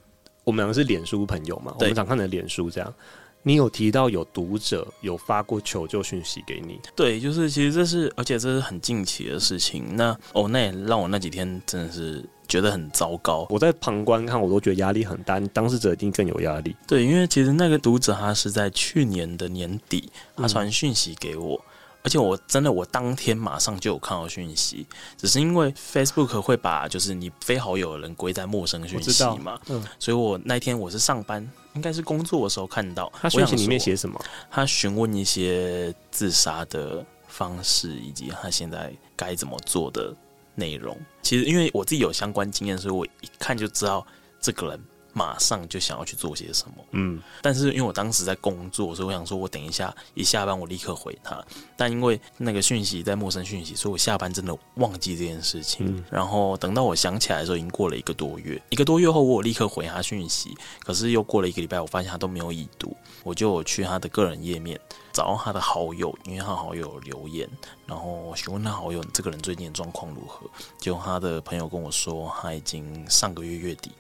[0.45, 2.95] 我们两个是脸书朋友嘛，我们常看的脸书这样。
[3.43, 6.79] 你有提到有读者有发过求救讯息给你？
[6.95, 9.85] 对，就是其实这是，而且这是很近期的事情。
[9.97, 13.47] 那哦，那也让我那几天真的是觉得很糟糕。
[13.49, 15.41] 我在旁观看，我都觉得压力很大。
[15.53, 16.77] 当事者一定更有压力。
[16.87, 21.55] 对，因为其实那个读者他是在去年的年底，他传讯息给我。
[21.55, 33.13] 嗯而且我真的，我当天马上就有看到讯息，只是因为 Facebook 会把就是你非好友的人归在陌生讯息嘛，嗯，所以我那天我是上班，应该是工作的时候看到。
[33.21, 34.19] 他讯息里面写什么？
[34.51, 40.15] 他询问一些自杀的方式以及他现在该怎么做的
[40.55, 40.97] 内容。
[41.21, 44.07] 其实因为我自己有相关经验，所以我一看就知道
[44.41, 44.81] 这个人。
[45.13, 51.43] 马上就想要去做些什么，嗯，但是因为我当时在工作，所以我想说，我等一下一下班，我立刻回他。
[51.77, 55.87] 但因为那个讯息在陌生讯息，所以我下班真的忘记这件事情。
[55.87, 58.61] 嗯，然后等到我想起来的时候，已经过了一个多月。
[58.71, 62.97] 一个多月后，我立刻回他讯息，可是又过了一个礼拜，我发现他都没有已读。
[63.25, 64.79] 我就去他的个人页面
[65.13, 67.49] 找到他的好友，因为他好友留言，
[67.87, 70.49] 然后询问他好友，这个人最近的状况如何？
[70.79, 73.91] 结果他的朋友跟我说，他已经上个月月底。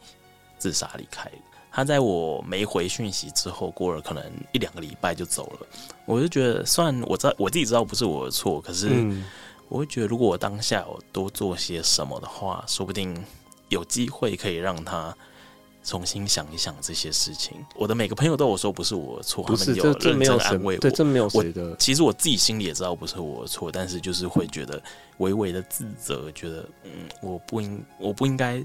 [0.59, 1.31] 自杀离开，
[1.71, 5.67] 他在我没回讯息之后，过了可能一两个礼拜就走了。
[6.05, 8.89] 我就觉得，虽然我知道我自己知道不是我的错，可是
[9.69, 13.17] 我会觉得，如果我当下我多做些什么的话，说不定
[13.69, 15.15] 有机会可以让他
[15.85, 17.65] 重新想一想这些事情。
[17.77, 20.81] 我的每个朋友都有说不是我的错，他们有认真安慰我。
[20.81, 21.77] 对，这没有谁的。
[21.77, 24.83] 其实我自己心里也知道不是我的错，但是就是会觉得
[25.19, 26.91] 微微的自责，觉得嗯，
[27.23, 28.65] 我不应，我不应该。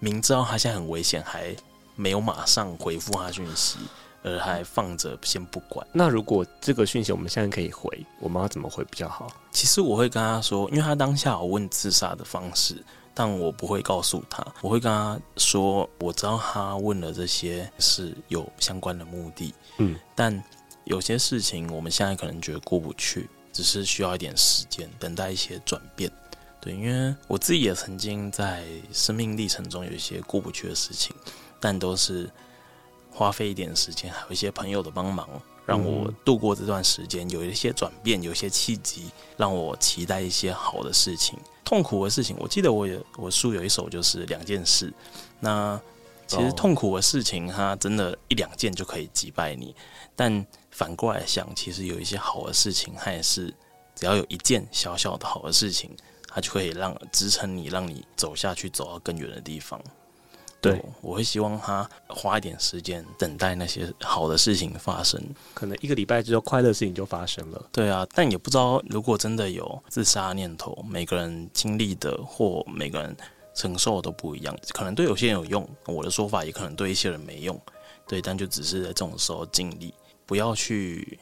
[0.00, 1.54] 明知道他现在很危险，还
[1.94, 3.78] 没有马上回复他讯息，
[4.22, 5.86] 而还放着先不管。
[5.92, 9.28] 那如果这个讯息我们现在可以回，我们要怎么回比较好？
[9.52, 12.82] 其实我会跟他说，因为他当下有问自杀的方式，
[13.14, 14.44] 但我不会告诉他。
[14.62, 20.42] 我会跟他说，我知道他问了这些是有相关的目的，嗯，但
[20.84, 26.10] 有些事情我们现在可能觉得过不去，只是需要一点时间，等待一些转变。
[26.60, 31.16] 对，因为我自己也曾经在生命历程中有一些过不去的事情，
[31.58, 32.30] 但都是
[33.10, 35.26] 花费一点时间，还有一些朋友的帮忙，
[35.64, 41.38] 让我度过这段时间，有一些转变，有一些契机，让我期待一些好的事情。
[41.64, 44.92] 痛苦的事情，我记得我有我书有一首就是两件事。
[45.38, 45.80] 那
[46.26, 49.74] 其实痛苦的事情，它真的一两件就可以击败你，
[50.14, 53.54] 但反过来想，其实有一些好的事情，它也是
[53.94, 55.90] 只要有一件小小的好的事情。
[56.32, 59.82] 它就可以让支撑你，让你走下去，走到更远的地方。
[60.60, 65.18] 对，对，我会希望他花一点时间等待那些好的事情发生。
[65.54, 67.66] 可能一个礼拜之后，快乐事情就发生了。
[67.72, 73.16] 对啊，但也不知道，如果真的有自杀念头，每个人经历的或每个人
[73.54, 74.56] 承受的都不一样。
[74.74, 77.58] 可能对有些人有用，我的说法也可能对一些人没用。
[78.06, 79.94] 对，但就只是在这种时候尽力，
[80.26, 81.18] 不要去。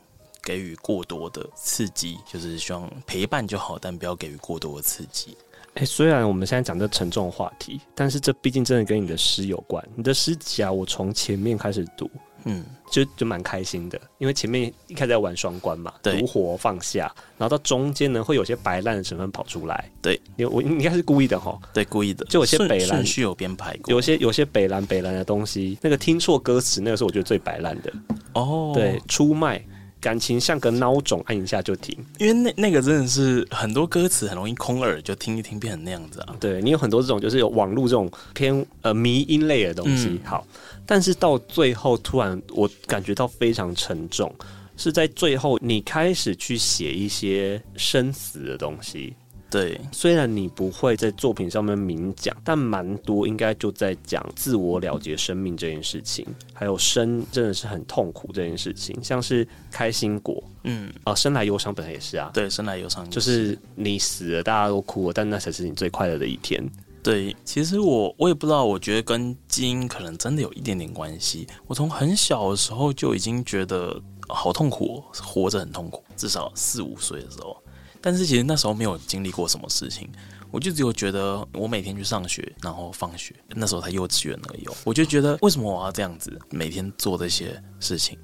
[0.49, 5.37] 给予过多的刺激，就是希望陪伴就好，但不要给予过多的刺激。
[5.75, 9.87] 哎、欸，虽然我们现在讲这沉重话题，但是这毕竟真的跟你的诗有关。
[9.95, 12.11] 你的诗集啊，我从前面开始读，
[12.45, 19.91] 嗯，就就蛮开心的，因为前面一开始在玩双关嘛，对，独活放下，然后到中间呢，会有些白烂的成分跑出来。
[20.01, 27.93] 对，你我应该是故意的哈，对，故意的，就有些北蓝，顺序有编排过，有些有些北蓝北蓝的东西，那个听错歌词，那个是我觉得最白烂的。
[28.33, 29.63] 哦，对，出卖。
[30.01, 31.97] 感情像个孬种，按一下就停。
[32.19, 36.37] 因为那那个真的是很多歌词很容易空耳，就听一听变成那样子啊。
[36.39, 40.09] 对，你有很多这种，就是有网络这种偏呃迷音类的东西。
[40.09, 40.47] 嗯、好，
[40.87, 44.33] 但是到最后突然我感觉到非常沉重，
[44.77, 49.15] 是在最后你开始去写一些生死的东西。
[49.51, 66.63] 对，虽然你不会在作品上面明讲，但蛮多应该就在讲自我了结生命这件事情，还有生真的是很痛苦这件事情，像是开心果，嗯，啊，生来忧伤本来也是啊，对，生来忧伤就是你死了，大家都哭了，但那才是你最快乐的一天。
[67.03, 71.47] 对，其实我我也不知道，我觉得跟基因可能真的有一点点关系。
[71.67, 77.57] 我从很小的时候就已经觉得好痛苦，活着很痛苦，至少四五岁的时候。
[78.01, 80.09] 但是其实那时候没有经历过什么事情，
[80.51, 88.19] 我就只有觉得我每天去上学，然后放学，那时候才幼稚园而已，我就觉得为什么我要这样子每天做这些事情？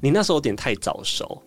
[0.00, 1.42] 你那时候有点太早熟。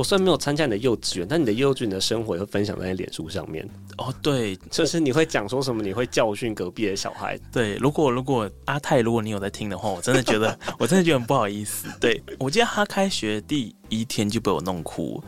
[0.00, 3.68] 我虽然没有参加你的幼稚园，但你的幼稚园的生活也会分享在脸书上面。
[3.98, 5.82] 哦，对， 就是你会讲说什么？
[5.82, 7.38] 你会教训隔壁的小孩？
[7.52, 11.86] 对，如果如果阿泰，如果你有在听的话，我真的觉得， 我真的觉得很不好意思。
[12.00, 15.22] 对，我记得他开学第一天就被我弄哭，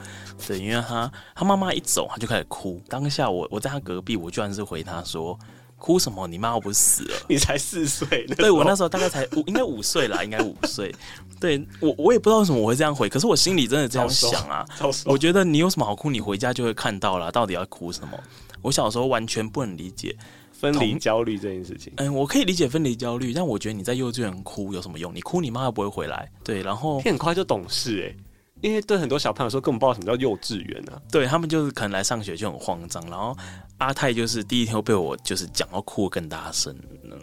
[0.49, 2.80] 对，因为他他妈妈一走，他就开始哭。
[2.88, 5.38] 当下我我在他隔壁，我居然是回他说。
[5.83, 6.28] 哭什么？
[6.28, 7.16] 你妈我不是死了？
[7.28, 10.95] 你才四岁，对，我那时候大概才五，应该五岁啦，应该五岁。
[11.41, 14.64] 对我，我也不知道为什么我会这样回，可是我心里真的这样想啊。
[15.05, 16.09] 我觉得你有什么好哭？
[16.09, 18.16] 你回家就会看到了，到底要哭什么？
[18.62, 20.16] 我小时候完全不能理解
[20.53, 21.93] 分离焦虑这件事情。
[21.97, 25.12] 嗯，我可以理解分离焦虑，但我觉得你在幼稚园哭有什么用？
[25.12, 26.30] 你哭，你妈又不会回来。
[26.45, 28.16] 对，然后很快就懂事哎、欸。
[28.62, 31.02] 因为对很多小朋友说，根本不知道什么叫幼稚园、啊。
[31.10, 33.36] 对他们就是可能来上学就很慌张，然后
[33.78, 36.74] 阿泰就是第一天被我就是讲到哭更大声。
[37.04, 37.18] 嗯，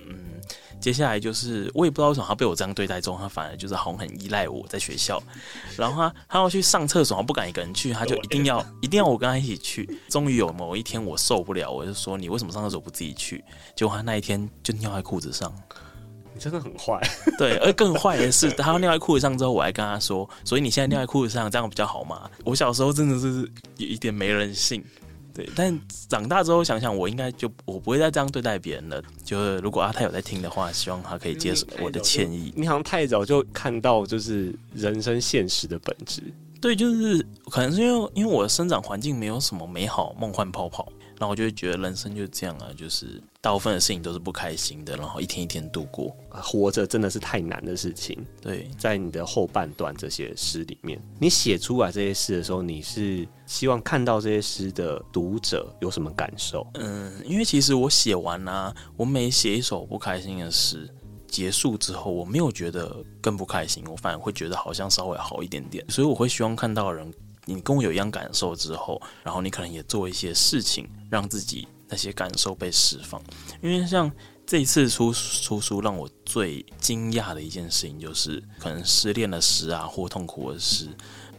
[0.82, 5.22] 接下来就是我也不知道为什么他被我这样对待之后，他反而就是好像很依赖我在学校。
[5.78, 9.90] 然后他他要去上厕所，他不敢一个人去，他就一定要一定要我跟他一起去。
[10.10, 13.42] 终于有某一天我受不了，我就说，你为什么上厕所不自己去？
[13.78, 15.54] 结果他那一天就尿在裤子上。
[16.40, 17.00] 真的很坏，
[17.38, 22.30] 对，而更坏的是， 他尿在裤子上之后，我还跟他说，所以你现在尿在裤子上，这样比较好吗？
[22.46, 23.42] 我小时候真的是
[23.78, 24.84] 有一点没人性，
[25.34, 25.78] 对，但
[26.08, 29.02] 长大之后想想，我应该就我不会再这样对待别人了。
[29.24, 32.54] 就是如果阿泰有在听的话，希望他可以接受我的歉意。
[32.56, 36.24] 你好像太早就看到就是人生现实的本质，
[36.62, 40.88] 对，就是可能是因为因为我的生长环境没有什么美好梦幻泡泡。
[41.20, 46.16] 然后我就会觉得人生就是这样啊，就是大部分的事情都是不开心的，然后一天一天度过。
[46.32, 48.18] 活着真的是太难的事情。
[48.42, 56.66] 对，在你的后半段这些诗里面，你写出来这些诗的时候，你是希望看到这些诗的读者有什么感受？
[56.76, 60.90] 嗯，因为其实我写完啊，我每写一首不开心的诗
[61.28, 65.84] 结束之后，我没有觉得更不开心，我反而会觉得好像稍微好一点点。
[65.90, 67.14] 所以我会希望看到人。
[67.54, 73.22] 你跟我有一样感受之后，然后你可能也做一些事情，让自己那些感受被释放。
[73.62, 74.12] 因为像
[74.46, 80.88] 这一次出出书，让我最惊讶的一件事情，就是可能失恋的诗啊，或痛苦的诗，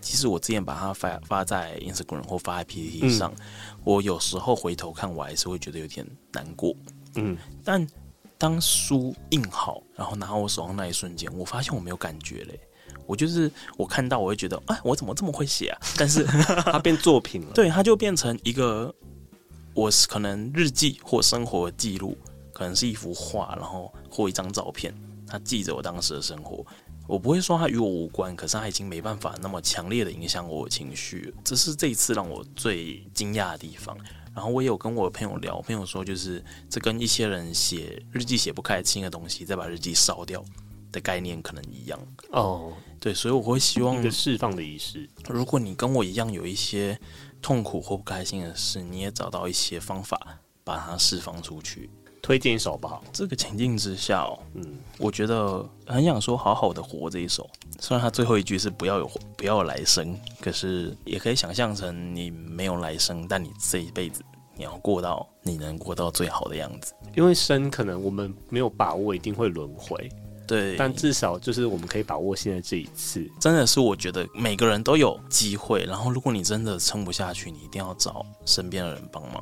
[0.01, 6.75] 其实我之前把它发发在 Instagram 或发在 PPT 上，嗯，我有时候回头看，我还是会觉得有点难过。
[7.17, 7.87] 嗯，但
[8.39, 12.61] 当书印好，然后拿到我手上那一瞬间，我发现我没有感觉嘞。
[13.11, 15.81] 我就是我看到我会觉得，哎，我怎么这么会写啊？
[15.99, 16.23] 但是
[16.63, 18.95] 它变作品了，对，它就变成一个，
[19.75, 22.17] 我是可能日记或生活记录，
[22.53, 24.95] 可能是一幅画，然后或一张照片，
[25.27, 26.65] 它记着我当时的生活。
[27.09, 31.35] 我不会说它与我无关，可是它已经没办法那么强烈的影响我的情绪。
[31.43, 33.97] 这是这一次让我最惊讶的地方。
[34.33, 40.45] 然后我也有跟我的朋友聊，朋友说就是这跟一些人写日记写不开心的东西，再把日记烧掉
[40.91, 41.99] 的概念可能一样
[42.31, 42.73] 哦。
[42.99, 45.09] 对，所以我会希望一个释放的仪式。
[45.29, 46.99] 如果你跟我一样有一些
[47.41, 51.89] 痛苦或不开心的事，你也找到一些方法把它释放出去。
[52.23, 53.01] 推荐一首吧。
[53.11, 57.49] 这个情境之下，哦，嗯，我觉得很想说“好好的活”这一首。
[57.79, 64.23] 虽然它最后一句是“不要有不要有来生”，可是也可以想象成你没有来生，但你这一辈子
[64.55, 66.93] 你要过到你能过到最好的样子。
[67.17, 70.07] 因为生可能我们没有把握，一定会轮回。
[70.51, 75.85] 对，但至少就是我们可以把握现在这一次，真的是我觉得每个人都有机会。
[75.85, 79.41] 然后，如果你真的撑不下去，你一定要找身边的人帮忙，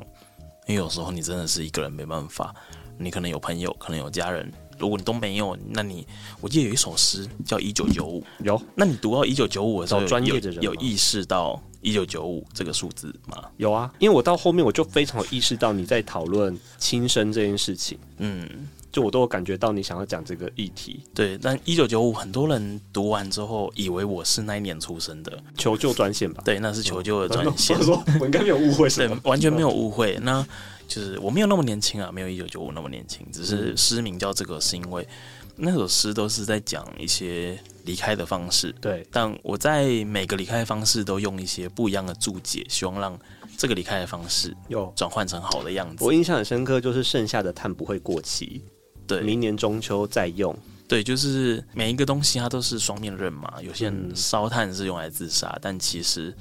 [0.67, 2.53] 因为有时候你真的是一个人没办法。
[3.01, 6.05] 你可能有朋友，可能有家人，如果你都没有，那你
[6.41, 8.61] 我记得有一首诗叫《一九九五》，有。
[8.75, 13.49] 那你读到一九九五的时候，专业的人有，有意识到一九九五这个数字吗？
[13.57, 17.97] 有啊，因为我到后面我就非常有意识到你在讨论轻生这件事情。
[18.17, 18.67] 嗯。
[18.91, 21.37] 就我都有感觉到你想要讲这个议题，对。
[21.37, 26.41] 但一九九五很多人读完之后，以为我是那一年出生的求救专线吧？
[26.43, 27.77] 对，那是求救的专线。
[27.77, 30.17] 我说 我应该没有误会，对，完全没有误会。
[30.23, 30.45] 那
[30.87, 33.23] 就是我没有那么年轻啊，没有一九九五那么年轻。
[33.31, 35.07] 只是诗名叫这个，是因为
[35.55, 38.73] 那首诗都是在讲一些离开的方式。
[38.81, 43.15] 对，但我在每个离开的方式都用一些不一样的注解，希望让
[43.55, 46.03] 这个离开的方式有转换成好的样子。
[46.03, 48.63] 我印象很深刻，就是剩下的碳不会过期。
[49.09, 50.55] 对，明年中秋再用。
[50.87, 53.55] 对，就是每一个东西它都是双面刃嘛。
[53.61, 56.33] 有些人烧炭是用来自杀，嗯，但其实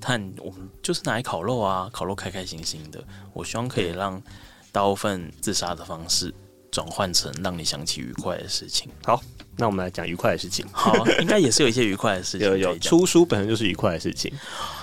[0.00, 3.02] 炭我们就是拿来烤肉啊，烤肉开开心心的。
[3.32, 4.22] 我希望可以让
[4.70, 6.32] 大部分自杀的方式
[6.70, 8.88] 转换成让你想起愉快的事情。
[9.04, 9.20] 好，
[9.56, 10.64] 那我们来讲愉快的事情。
[10.70, 12.46] 好，应该也是有一些愉快的事情。
[12.46, 14.32] 有有，出书本身就是愉快的事情，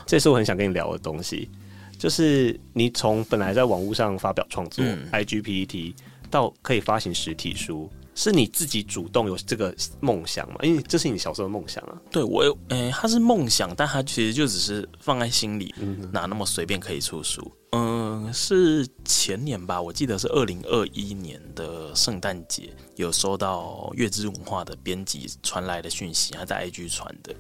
[0.06, 1.50] 这是我很想跟你聊的东西。
[1.98, 5.94] 就是你从本来在网络上发表创作，嗯，IGPT。
[6.30, 10.56] 到可以发行实体书，是你自己主动有这个梦想吗？
[10.62, 11.98] 因为这是你小时候的梦想啊。
[12.12, 15.74] 对我有，诶、欸，他是梦想，但他其实就只是放在心里，
[16.12, 17.52] 哪那么随便可以出书。
[17.72, 27.36] 嗯、呃，是前年吧，我记得是二零二一年的圣诞节，有收到月之文化的编辑传来的讯息，他在 IG 传的。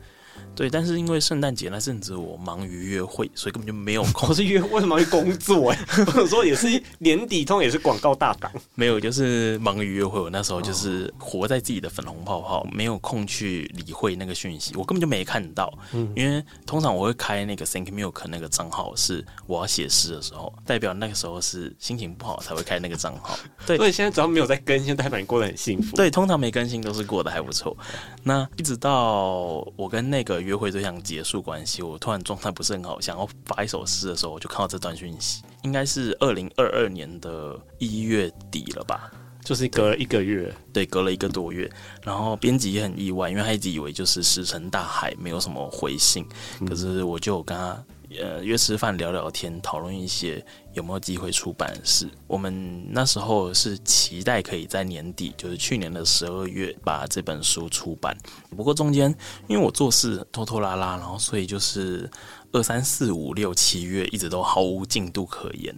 [0.57, 4.27] 对，但是因为圣诞节那阵子我忙于约会，所以根本就没有 空。
[4.27, 5.69] 我是约为什么要去工作？
[5.71, 5.79] 哎，
[6.17, 8.51] 我说也是年底，通也是广告大档。
[8.73, 10.19] 没有，就是忙于约会。
[10.19, 15.71] 我那时候就是活在自己的粉红泡泡，没有空去理会那个讯息，我根本就没看到。
[15.93, 23.37] 嗯，因为通常我会开那个 Thank Milk 那个账号，是我要写诗的时候，代表那个时候是心情不好才会开那个账号。
[23.67, 25.95] 对， 所以现在只要没有在更新，代表你过得很幸福。
[25.95, 27.77] 对，通常没更新都是过得还不错。
[28.23, 30.46] 那一直到我跟那个。
[30.47, 39.11] 约会对象结束关系，我突然状态不是很好，想要发一首诗的时候，我就看到这段讯息，应该是二零二二年的一月底了吧，
[39.43, 41.69] 就是隔了一个月，对，对，隔了一个多月。
[42.01, 46.25] 然后编辑也很意外，因为他一直以为就是石沉大海，没有什么回信。
[46.65, 47.83] 可是我就跟他。
[48.19, 50.43] 呃，约吃饭聊聊天，讨论一些
[50.73, 52.09] 有没有机会出版的事。
[52.25, 58.17] 我们那时候是期待可以在年底，就是去年的十二月把这本书出版。
[58.55, 59.13] 不过中间
[59.47, 62.09] 因为我做事拖拖拉拉，然后所以就是
[62.53, 65.75] 二三四五六七月一直都毫无进度可言。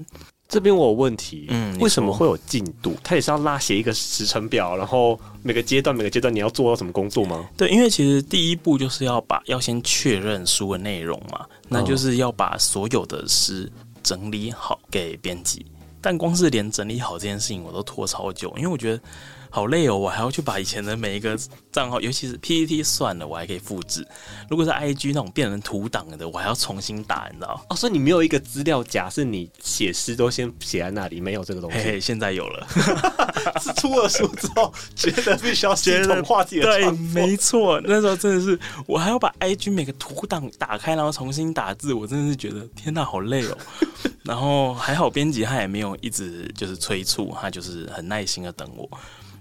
[0.50, 2.98] 这边我有问题，嗯，为什么会有进度？
[3.04, 7.48] 他也是要拉写一个时程表，然后每个阶段每个阶段你要做到什么工作吗？
[7.56, 13.72] 对，因为其实第一步就是要把要先确认书的内容嘛，那就是要把所有的诗
[14.02, 15.66] 整理好给编辑。
[16.02, 19.02] 但光是连整理好这件事情我都拖超久，因为我觉得。
[19.50, 21.38] 好累哦，我还要去把以前的每一个
[21.72, 24.06] 账号，尤其是 PPT 算了，我还可以复制。
[24.50, 27.66] 如果是 IG 那种变成图档的，我还要重新打，你知道？
[27.70, 31.78] 哦，所以你没有一个资料夹，是你写诗都先写在那里，没有这个东西。
[31.78, 32.68] 嘿嘿，现在有了，
[33.60, 43.58] 是出了书之后觉得必须要系统化自己的对，没错，那时候真的是我还要把 IG 每个图档打开，然后重新打字，我真的是觉得天哪，好累哦。
[44.24, 48.88] 然后还好编辑他也没有一直就是催促，他就是很耐心的等我。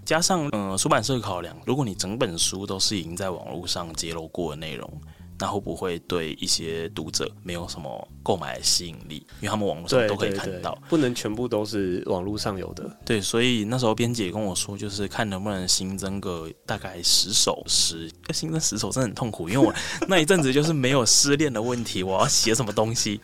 [0.08, 4.90] 加上，嗯，出版社考量，如果你整本书都是已经在网络上揭露过的内容。
[5.40, 9.24] 那会不会对一些读者没有什么购买的吸引力？
[9.40, 12.90] 因为他们网络上都可以看到，不能全部都是网络上有的。
[13.04, 18.10] 对，所以那时候编辑也跟我说，就是看能不能新增个大概十首诗。
[18.28, 19.72] 要新增十首真的很痛苦，因为我
[20.08, 23.20] 那一阵子就是没有失恋的问题，我要写什么东西？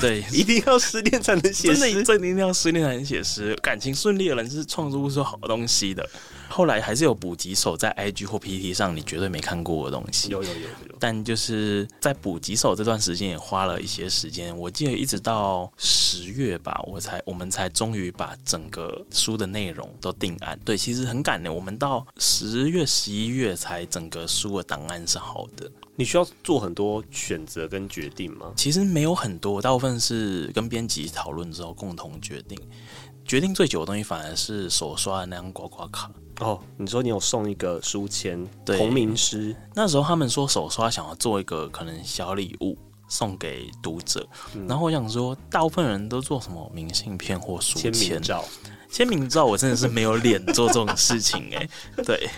[0.00, 3.54] 对， 一定要失恋才能写诗，真的，真的一定要失恋才能写诗。
[3.56, 6.08] 感情顺利的人是创作不出好东西的。
[6.48, 10.28] 后来还是有补几首在 IG 或 PTT 上，你绝对没看过的东西。
[10.28, 10.94] 有有有有。
[11.00, 20.58] 但就是在补几首这段时间也花了一些时间，我记得一直到十月吧，我才我们才终于把整个书的内容都定案。
[20.64, 25.70] 对，其实很赶的，我们到十月、十一月才整个书的档案是好的。
[25.96, 28.52] 你需要做很多选择跟决定吗？
[28.56, 32.58] 其实没有很多，大部分是跟编辑讨论之后共同决定。
[33.24, 36.10] 决定最久的东西反而是手刷的那张刮刮卡。
[36.40, 39.54] 哦，你说你有送一个书签，同名诗。
[39.74, 42.76] 那时候他们说手刷想要做一个可能小礼物
[43.08, 48.44] 送给读者，嗯、然后我想说，大部分人都做什么明信片或书签、照。
[48.94, 51.70] 签名照我真的是没有脸做这种事情哎、欸，
[52.06, 52.30] 对。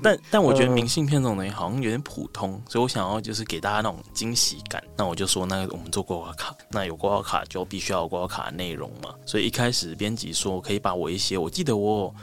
[0.00, 4.80] 但但我觉得明信片这种东西好像有点普通，所以我想要就是给大家那种惊喜感。
[4.96, 9.12] 那我就说，那我们做刮刮卡，那有刮刮卡就必须要有刮刮卡的内容嘛。
[9.26, 12.14] 所以一开始编辑说可以把我一些，我记得我。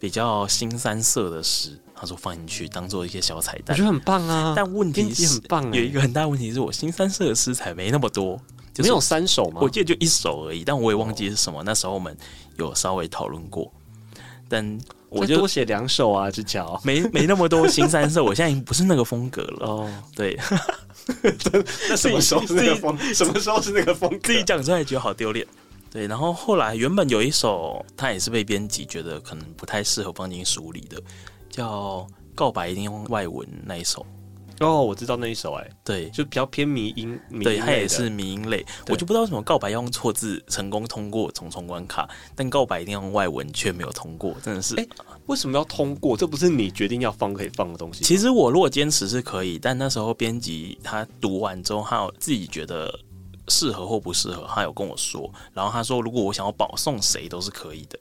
[0.00, 4.52] 比较新三色的诗，他说放进去当做一些小彩蛋，我觉得很棒啊。
[4.56, 8.36] 但问题是，很棒，有一个很大问题是我新三色的诗才没那么多，
[8.74, 9.60] 就是，没有三首吗？
[9.62, 11.62] 我记得就一首而已，但我也忘记是什么。
[11.62, 12.16] 那时候我们
[12.58, 13.72] 有稍微讨论过，
[14.48, 14.78] 但
[15.08, 18.24] 我就多写两首啊，就叫没没那么多新三色。
[18.24, 19.66] 我现在已经不是那个风格了。
[19.68, 20.38] 哦，对，
[21.88, 22.96] 那什么时候是那个风？
[23.14, 24.10] 什么时候是那个风？
[24.22, 25.46] 自己讲出来觉得好丢脸。
[25.90, 30.98] 对，然后后来原本有一首，他也是被编辑觉得可能不太适合放进书里的，
[31.50, 31.98] 叫
[32.34, 34.06] 《告白一定用外文》那一首。
[34.60, 38.64] 哦，我知道那一首，哎，对，就比较偏迷音，迷对，他也是迷音类。
[38.88, 44.74] 我就不知道为什么告白要用错字成功通过重重关卡，但告白一定要用外文却没有通过，真的是。
[44.76, 44.86] 哎，
[45.26, 46.16] 为什么要通过？
[46.16, 48.04] 这不是你决定要放可以放的东西。
[48.04, 52.98] 其实我如果坚持是可以，但那时候编辑他读完之后，他有自己觉得。
[53.48, 55.28] 适合或不适合，他有跟我说。
[55.52, 57.98] 然后他说，如果我想要保送谁都是可以的，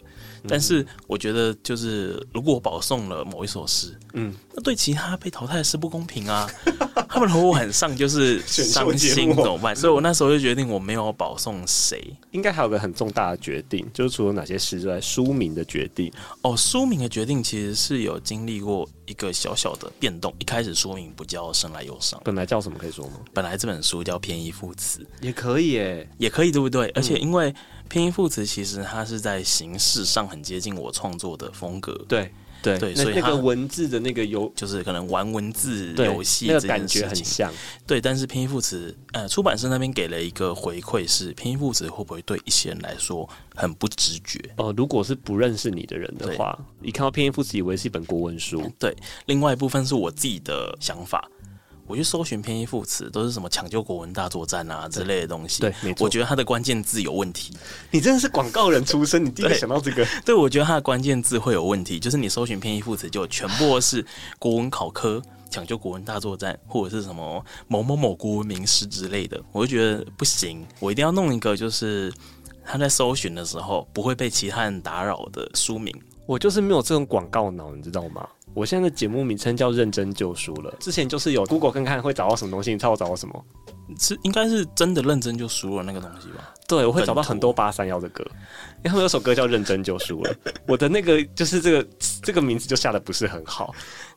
[0.48, 6.50] 但是我觉得，就是如果我保送了某一首诗，嗯，那对其他被淘汰的诗不公平啊！
[7.08, 9.76] 他们如果很上就是伤心怎么办？
[9.76, 12.02] 所以我那时候就决定我没有保送谁。
[12.32, 16.12] 应该还有个很重大的决定，就是除了哪些诗之外，书名的决定。
[16.42, 20.34] 哦，书名的决定其实是有经历过一个小小的变动。
[20.40, 22.78] 一开始书名不叫《生来忧伤》，本来叫什么？
[22.78, 23.14] 可以说吗？
[23.34, 26.90] 本来这本书叫《偏衣赋词》，也可以诶，也可以，对不对？
[26.96, 27.54] 而且因为。
[27.92, 32.32] 偏衣赋词其实它是在形式上很接近我创作的风格，对
[32.64, 37.52] 对对，所以那个文字的那个游就是可能玩文字游戏这感觉很像，
[37.86, 38.00] 对。
[38.00, 44.40] 但是拼音副词，呃，出版社那边给了一个回馈是拼音副词会不会对一些人来说很不直觉？
[44.56, 48.72] 哦，如果是不认识你的人的话，一看到拼音副词以为是一本国文书。
[48.80, 51.30] 对，另外一部分是我自己的想法。
[51.92, 55.60] 我去搜寻偏义副词，都是什么抢救国文大作战啊之类的东西。
[55.60, 56.06] 对，没错。
[56.06, 57.54] 我觉得它的关键字有问题。
[57.92, 60.06] 你真的是广告人出身，你第一个想到这个？
[60.06, 62.00] 对，对，我觉得它的关键字会有问题。
[62.00, 64.06] 就是你搜寻偏义副词，就全部是
[64.40, 70.66] 国文考科抢救国文大作战，或者是什么某某某国文名师之类的，我就觉得不行。
[70.80, 72.10] 我一定要弄一个，就是
[72.64, 75.94] 他在搜寻的时候不会被其他人打扰的书名。
[76.26, 78.26] 我就是没有这种广告脑，你知道吗？
[78.54, 80.74] 我现在的节目名称叫“认真就输了”。
[80.80, 83.46] 之前就是有 Google 看看会找到什么东西，你猜我找到什么？
[84.00, 86.54] 是应该是真的认真就输了那个东西吧？
[86.68, 88.24] 对，我会找到很多八三夭的歌，
[88.78, 90.34] 因为他们有首歌叫《认真就输了》。
[90.66, 91.86] 我的那个就是这个
[92.24, 93.74] 这个名字就下的不是很好。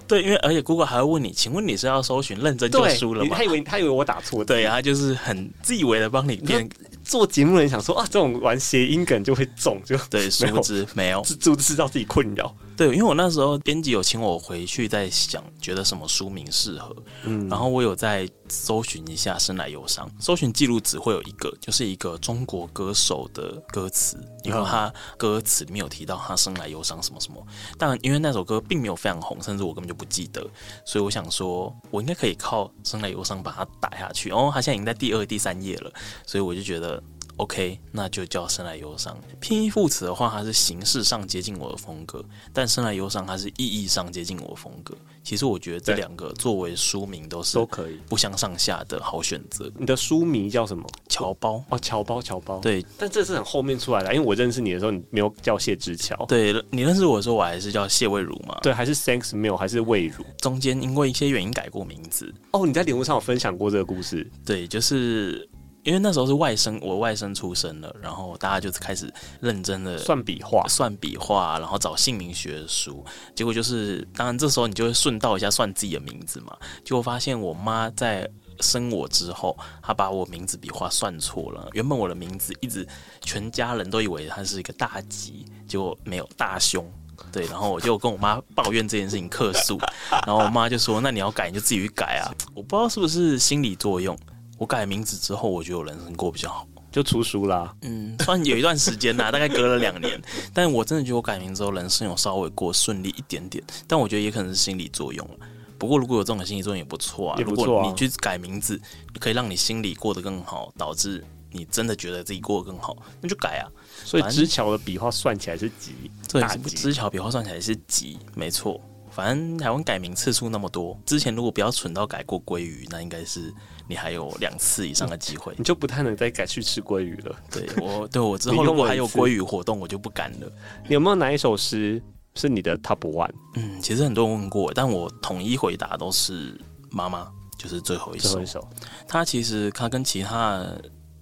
[0.07, 3.35] 对，因为而且 Google 还会问你，请问你是要搜寻“认真就输了”吗？
[3.37, 6.69] 他以为他以为我打错，对他，就是很自以为的帮你编。
[7.03, 12.55] 做节目的人想说啊，这种玩谐音梗就会中，就对，殊不知没有，就知道自己困扰。
[12.77, 16.95] 对，因为我那时候编辑有请我回去在想，觉得什么书名适合，
[17.25, 27.47] 嗯，然后我有在搜寻一下《生来忧伤》，搜寻记录只会有一个，就是一个中国歌手的歌词，因为他歌词里面有提到他生来忧伤什么什么，
[27.79, 30.45] 但因为那首歌并没有非常红，甚至我根本就不记得，
[30.85, 34.31] 所以我想说，我应该可以靠《生来忧伤》把它打下去。
[34.31, 35.93] 哦，他现在已经在第二、第三页了，
[36.27, 37.03] 所以我就觉得。
[37.37, 39.17] OK，那就叫生来忧伤。
[39.41, 44.95] 偏义副词的话，它是形式上接近我的风格，但生来忧伤它是意义上接近我的风格。
[45.25, 49.73] 其实我觉得这两个作为书名都是都可以不相上下的好选择。
[49.77, 50.85] 你的书名叫什么？
[51.09, 52.59] 乔包哦，乔包，乔包。
[52.59, 56.15] 对，但这是很后面出来的，因为我认识你的时候，你没有叫谢之乔。
[56.27, 58.59] 对，你认识我的时候，我还是叫谢魏如嘛。
[58.63, 60.25] 对，还是 Thanks Mill，还是魏如。
[60.39, 62.33] 中间因为一些原因改过名字。
[62.53, 64.31] 哦，你在礼物上有分享过这个故事？
[64.45, 65.49] 对，就是。
[65.85, 73.05] 因为那时候是外甥，我外甥出生了，然后大家就开始认真的算笔画，算笔画，然后找姓名学的书。
[73.35, 76.57] 结果就是，当然这时候你就会顺道一下算自己的名字嘛。
[76.83, 78.29] 结果发现我妈在
[78.61, 81.69] 生我之后，她把我名字笔画算错了。
[81.73, 82.89] 原本我的名字一直
[83.21, 86.91] 全家人都以为它是一个大吉，结果没有大凶。
[87.31, 89.79] 对，然后我就跟我妈抱怨这件事情，客诉。
[90.27, 94.19] 然后我妈就说：“那你要改，你就自己去改啊。”我不知道是不是心理作用。
[94.59, 97.75] 我改名字之后，我觉得我人生过比较好，就出书啦。
[97.83, 100.21] 嗯，算有一段时间啦，大概隔了两年。
[100.53, 103.63] 但我真的觉得我改名之后，人生有稍微过顺利一点点。
[103.89, 105.29] 但我觉得也可能是心理作用。
[105.77, 107.39] 不过如果有这种心理作用也不错啊。
[107.39, 107.67] 也不错啊。
[107.67, 108.81] 如果你去改名字，
[109.19, 113.67] 可以让你心里过得更好，导致你真的觉得自己过得更好，那就改啊。
[114.05, 115.93] 所以知巧的笔画算起来是吉，
[116.29, 118.81] 对，知巧笔画算起来是吉，没错。
[119.11, 123.53] 反正台湾改名次数那么多，之前如果不要蠢到改过鲑鱼，那应该是。
[123.87, 127.37] 你还有两次以上的机会，你就不太能再改去吃鲑鱼了。
[127.51, 130.51] 对我， 对我之后如果还有鲑鱼活动，我就不敢了。
[130.89, 132.03] 你有没有哪一首诗
[132.35, 133.31] 是你的 top one？
[133.57, 136.59] 嗯，其实很多人问过，但我统一回答都是
[136.91, 138.29] 妈妈，就是最后一首。
[138.29, 138.69] 最后一首，
[139.07, 140.67] 它其实它跟其他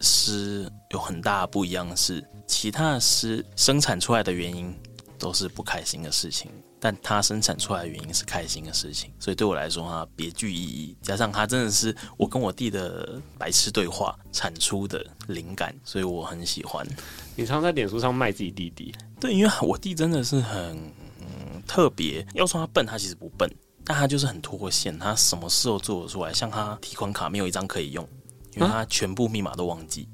[0.01, 4.73] 诗有很大不一样的是，其他的诗生产出来的原因
[5.19, 6.51] 都是不开心的事情。
[6.85, 10.97] 但它生产出来的原因是开心的事情，所以对我来说它别具意义。
[11.01, 16.85] 加上它真的是我跟我弟的白痴对话产出的灵感，所以我很喜欢。
[17.37, 18.93] 你常常在脸书上卖自己弟弟？
[19.21, 20.77] 对，因为我弟真的是很、
[21.21, 22.27] 嗯、特别。
[22.35, 23.49] 要说他笨，他其实不笨，
[23.85, 26.33] 但他就是很脱线，他什么事都做得出来。
[26.33, 28.05] 像他提款卡没有一张可以用，
[28.57, 30.09] 因为他全部密码都忘记。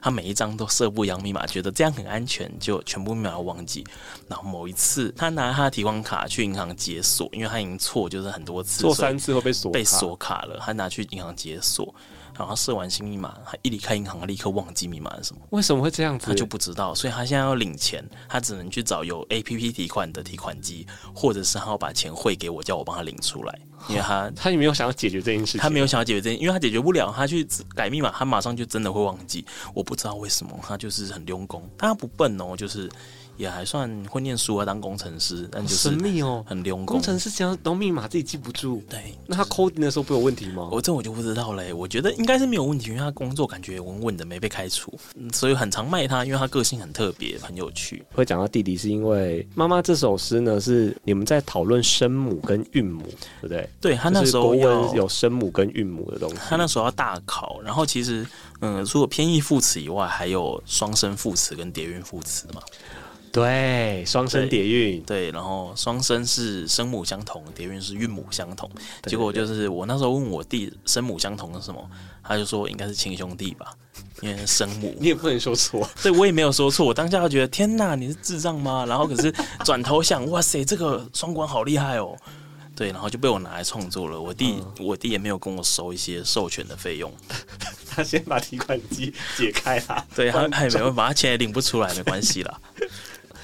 [0.00, 3.84] 他每一张都设不一样密码，觉得这样很安全，就全部密码忘记。
[4.28, 10.58] 然后某一次，他拿他的提款卡去银行解锁，因为他已经错就是很多次，错三次会被锁被锁卡了。
[10.60, 11.94] 他拿去银行解锁，
[12.38, 15.42] 然后设完新密码，他一离开银行，他立刻忘记密码是什么？
[15.50, 16.26] 为什么会这样子？
[16.26, 23.58] 他就不知道，所以他现在要领钱，他只能去找有 APP 提款的提款机，或者是他要把钱汇给我，叫我帮他领出来。
[23.88, 29.44] 因为他 他也没有想要解决这件事情，他没有想要解决这件，因为他解决不了，他去改密码，他马上就真的会忘记。
[29.74, 32.90] 我不知道为什么，他就是很用功，他不笨哦，就是。
[33.36, 36.76] 也还算会念书啊，当工程师，但就是神秘哦，很溜。
[36.84, 40.68] 工程师想要懂密码自己记不住，对，那他 coding 的时候不有问题吗？
[40.70, 41.72] 我这我就不知道嘞。
[41.72, 44.92] 我觉得应该是没有问题，因为他工作感觉稳稳的，没被开除，
[45.32, 48.04] 所以很常卖他，因为他个性很特别，很有趣。
[48.12, 53.02] 会讲到弟弟，是因为妈妈这首诗呢，是你们在讨论声母跟韵母，
[53.40, 53.68] 对不对？
[53.80, 58.26] 对，他那时候要有声母跟韵母的东西，他那时候要大考，然后其实
[58.60, 62.60] 嗯，除了偏义副词以外，还有双声副词跟叠韵副词嘛。
[63.32, 68.70] 对，双生叠韵，对，然后双生是生母相同，叠韵是韵母相同。
[69.04, 71.90] 结果就是我那时候问我弟生母相同是什么，
[72.22, 73.74] 他就说应该是亲兄弟吧，
[74.20, 74.94] 因为生母。
[75.00, 76.84] 你也不能说错，对，我也没有说错。
[76.84, 78.84] 我当下就觉得天哪，你是智障吗？
[78.86, 79.32] 然后可是
[79.64, 82.14] 转头想，哇塞，这个双关好厉害哦。
[82.76, 84.20] 对，然后就被我拿来创作了。
[84.20, 87.10] 我弟，嗯、我弟也没有跟我收一些授权的费用，
[87.88, 90.06] 他先把提款机解开了。
[90.14, 92.60] 对，他他也没办法，他钱也领不出来，没关系啦。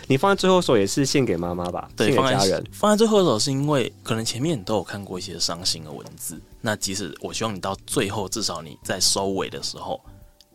[0.08, 1.88] 你放在最后一首也是献给妈妈吧？
[1.94, 2.64] 对，献给家人。
[2.72, 10.00] 放在最后一首是因为可能前面你都有看过一些伤心的文字，那即使我希望你到最后，至少你在收尾的时候，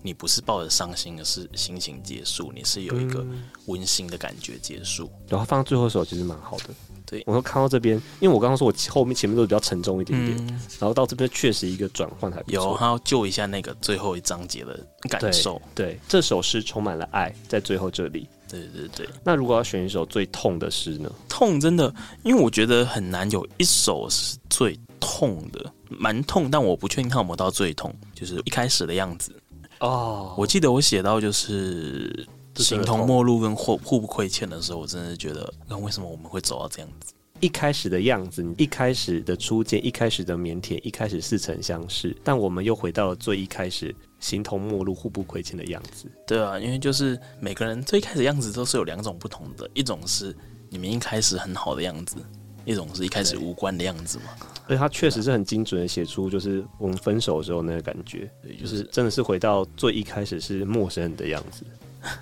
[0.02, 3.24] 你不是抱着伤心的是心情结束，你是有一个
[3.68, 5.06] 温馨的感觉结束。
[5.06, 6.70] 嗯、然后放在最后一首其实蛮好的。
[7.06, 12.56] 对，我说看到这边，因为我刚刚说我后面前面都比较沉重一点点，嗯、然后到这边确实一个转换还不错。
[12.56, 14.80] 有，他要救一下那个最后一章节的
[15.10, 15.62] 感受。
[15.76, 18.28] 对，对，这首诗充满了爱，在最后这里。
[18.62, 21.12] 对对对，那如果要选一首最痛的诗呢？
[21.28, 21.94] 痛真的，
[22.24, 27.94] 因为我觉得很难有一首是最痛的，蛮痛，但我不确定它有没有到最痛。
[28.14, 29.36] 就是一开始的样子
[29.80, 37.14] 哦，我记得我写到就是形同陌路跟互互不亏欠的时候，我真的觉得，那为什么我们会走到这样子？
[37.40, 43.94] 一开始的样子，一开始的初见，一开始的腼腆，一开始似曾相识，但我们又回到了最一开始，
[44.24, 46.10] 形同陌路、互不亏欠的样子。
[46.26, 50.34] 对啊，因为就是每个人最开始样子都是有两种不同的，一种是
[50.70, 52.16] 你们一开始很好的样子，
[52.64, 54.24] 一种是一开始无关的样子嘛。
[54.66, 61.66] 而且他确实是很精准的写出，就是我们分手的时候那个感觉，对，就是真的是回到最一开始是陌生人的样子。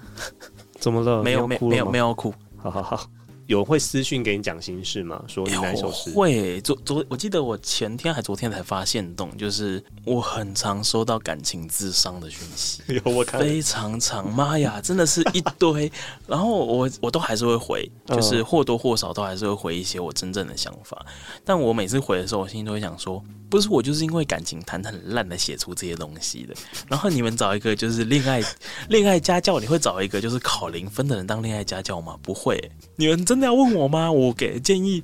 [0.82, 1.22] 怎么了？
[1.22, 2.34] 没有，没有，没有，没有哭。
[2.58, 3.08] 好好好。
[3.48, 5.22] 有人会私讯给你讲心事吗？
[5.28, 6.12] 说你哪一首诗？
[6.12, 15.92] 会昨昨我记得我前天还昨天才发现动，就是我很常收到感情智商的讯息， 有我看非常长，妈呀，真的是一堆，
[16.28, 21.06] 然后我我都还是会回，就是或多或少都还是会回一些我真正的想法，
[21.44, 23.22] 但我每次回的时候，我心里都会想说。
[23.50, 26.56] 不是我，就是因为感情谈得很烂的写出这些东西的。
[26.88, 28.42] 然后你们找一个就是恋爱
[28.88, 32.18] 恋爱家教，你会找一个就是考零分的人当恋爱家教吗？
[32.22, 32.72] 不会。
[32.96, 34.12] 你们真的要问我吗？
[34.12, 35.02] 我给的建议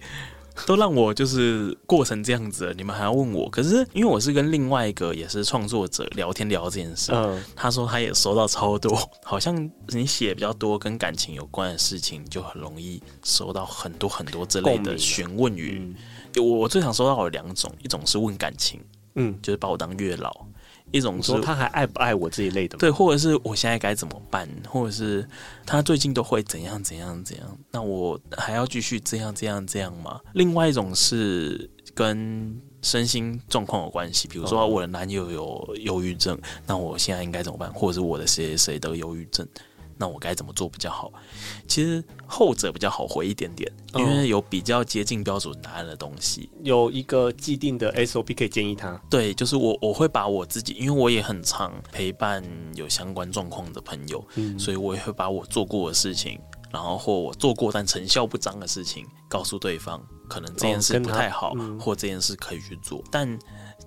[0.65, 3.49] 都让我就是过成这样子了，你们还要问我？
[3.49, 15.95] 可是因为我是跟另外一个也是创作者聊天聊这件事，嗯，他说他也收到超多，好像你写比较多跟感情有关的事情，就很容易收到很多很多这类的询问语。
[16.35, 18.81] 我我最常收到有两种，一种是问感情，
[19.15, 20.29] 嗯，就是把我当月老；
[20.91, 25.27] 一种是说他还爱不爱我这一类的，对，或者是我现在该怎么办，或者是
[25.65, 30.19] 他最近都会怎样怎样怎样，那我还要继续这样这样这样吗？
[30.33, 37.73] 另外一种是跟身心状况有关系，比如说我的男友有忧郁症，那我现在应该怎么办？
[37.73, 39.45] 或者是我的谁谁谁得忧郁症？
[39.97, 41.11] 那我该怎么做比较好？
[41.67, 48.99] 其实后者比较好回一点点，因为有比较接近标准答案的东西，有一个既定的 SOP 可以建议他。
[49.09, 52.43] 对，就是我我会把我自己，因为我也很常陪伴
[52.75, 56.39] 有相关状况的朋友，嗯，所以我也会把我做过的事情，
[56.71, 63.37] 然后或我做过但成效不彰的事情告诉对方，可能这件事不太好，嗯，或这件事可以去做，但。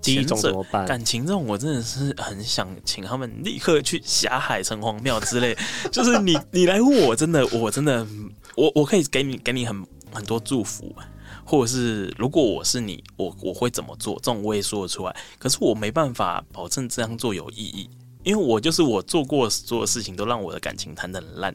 [0.02, 0.86] 第一种怎么办？
[0.86, 5.56] 感情这种，我真的是很想请他们立刻去霞海城隍庙之类。
[5.92, 8.06] 就是你，你来问我，真的，我真的，
[8.56, 10.94] 我我可以给你给你很很多祝福，
[11.44, 14.14] 或者是如果我是你，我我会怎么做？
[14.16, 15.14] 这种我也说得出来。
[15.38, 17.90] 可是我没办法保证这样做有意义，
[18.22, 21.54] 因为我就是我做过所有事情都让我的感情谈得很烂。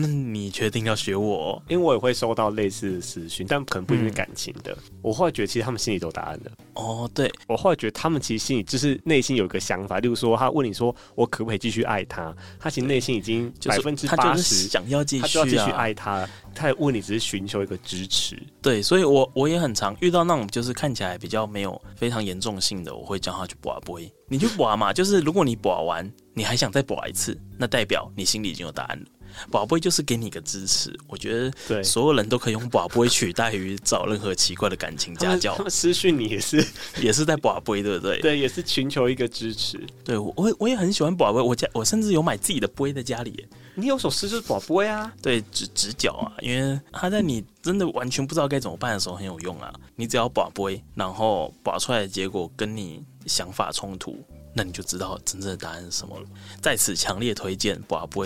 [0.00, 1.62] 那你确定要学我哦？
[1.68, 4.72] 因为我也会收到类似的私讯，但可能不一定是感情的。
[4.72, 6.50] 嗯、我后来觉得，其实他们心里都有答案的。
[6.74, 12.32] 哦，对，我后来觉得他们其实心里就是内心有一个想法，例如说，他问你说，我可不可以继续爱他？
[12.60, 16.28] 他其实内心已经百分之八十想要继续、啊，他就要继续爱他。
[16.54, 18.40] 他也问你，只是寻求一个支持。
[18.62, 24.12] 对，所以我我也很常遇到那种就是看起来比较没有非常严重性的，我会叫他去拔杯。
[24.28, 29.06] 你去拔嘛，就是如果你拔完，你还想再拔一次，那代表你心里已经有答案了。
[29.50, 30.94] 宝贝就是给你个支持。
[31.06, 35.54] 我觉得，对，所有人都可以用宝贝取代于找任何奇怪的感情家教。
[35.58, 36.64] 他们私讯你也是，
[37.00, 38.20] 也是在宝贝，对不对？
[38.22, 39.78] 对，也是寻求一个支持。
[40.04, 43.46] 对，我我也很喜欢宝贝，我家我甚至有买自己的杯在家里。
[43.74, 49.72] 你有首诗就是宝贝啊，对，直直角啊，因为它在你真的完全不知道该怎么办的时候很有用啊。
[49.94, 54.20] 你只要宝贝，然后宝出来的结果跟你想法冲突。
[54.58, 56.26] 那你就知道真正的答案是什么了。
[56.60, 58.22] 在此强烈推荐把杯，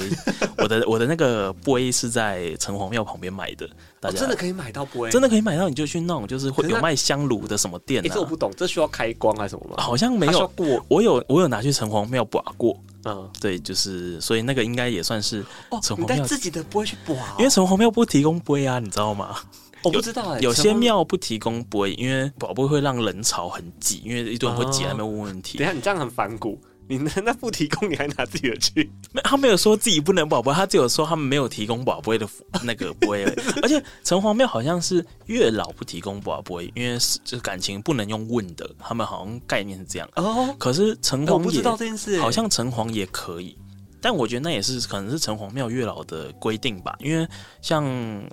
[0.56, 3.68] 我的我的那个杯是在城隍庙旁边买的，
[4.00, 8.10] 大家、哦、真的可以买到杯，真的可以买到，你就去弄，就是会有卖香炉的什么店、啊。
[8.10, 9.76] 这我不懂，这需要开光还是什么吗？
[9.76, 12.74] 好像没有过，我有我有拿去城隍庙把过。
[13.04, 15.44] 嗯，对，就是所以那个应该也算是
[15.82, 19.36] 城隍庙、哦、你自己的杯去拔、哦，因为城隍庙不提供杯啊，你知道吗？
[19.84, 25.58] 我不知道哎、欸，有些庙不提供杯，因为宝贝会让人潮很挤，因为一堆人会挤，还没有问问题。
[25.58, 26.60] 等下，你这样很反骨。
[26.88, 28.90] 你那那不提供，你还拿自己的去？
[29.12, 32.28] 没 他没有说自己不能宝贝，他只有说他们没有提供宝贝的
[32.64, 33.24] 那个杯。
[33.62, 40.08] 而且城隍庙好像是月老不提供宝贝，因为是就是感情不能用问的，他们好像概念是这样。
[40.16, 43.56] 哦，可是城隍我不知道这件事，好像城隍也可以。
[44.02, 47.26] 但我觉得那也是可能是城隍庙月老的规定吧，因为
[47.60, 47.84] 像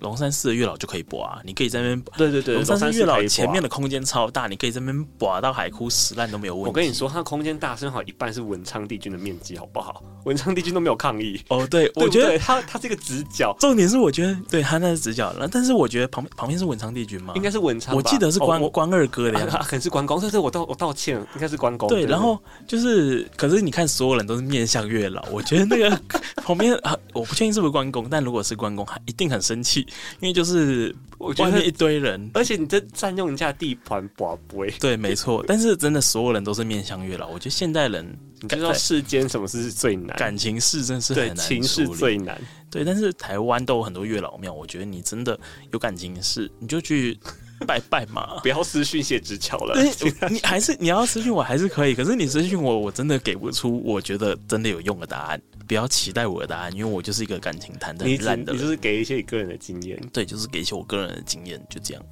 [0.01, 6.67] 龙山寺的月老就可以拔啊，你可以在那边对对对，龙山寺月老前面的空间超大，你可以在那边拔到海枯石烂都没有问题。
[6.67, 10.03] 我跟你说，它空间大，正好一半是文昌帝君的面积，好不好？
[10.25, 11.67] 文昌帝君都没有抗议 哦。
[11.67, 17.33] 对，我觉得他他这个直角，重点是我觉得对他那是直角，但是我觉得旁边旁边是文昌帝君吗？
[17.35, 20.19] 应该是文昌，我记得是关关二哥的呀、啊，可能是关公。
[20.19, 21.87] 这这我道我道歉，应该是关公。
[21.87, 25.99] 对，然后就是，可是你看，所有人都是面向月老，我觉得那个。
[26.37, 29.81] 旁边啊，我不确定是不是关公，但如果是关公，他一定很生气，
[30.19, 35.43] 因为就是外面一堆人，而且你这占用人家地盘，不会对，没错。
[35.47, 37.27] 但是真的，所有人都是面向月老。
[37.27, 40.17] 我觉得现代人，你知道世间什么事是最难？
[40.17, 42.39] 感情事真是很难，情事最难。
[42.71, 45.39] 对，但是台湾都有很多月老庙，我觉得你真的
[45.71, 47.15] 有感情事，你就去
[47.67, 49.75] 拜拜嘛，不要私讯谢之桥了。
[50.29, 55.41] 你还是你要私讯我还是可以，可是你私讯我，我真的给不出我觉得真的有用的答案。
[55.67, 58.55] 不要期待我的答案，因为我就是一个感情谈的很烂的人。
[58.55, 62.03] 你就是给一些你个人的经验，对，就是给一些我个人的经验，就这样。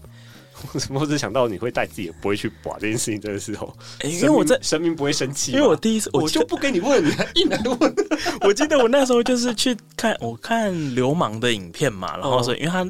[0.73, 3.21] 我怎么会想到你会带自己的不会去把这件事情？
[3.21, 7.95] 真的是哦，因为我在神明不会生气，因为我第一次我，我就不跟你问，你还硬来问。
[8.41, 12.85] 我记得我那时候就是去看我 看流氓的影片嘛，然后说，因为他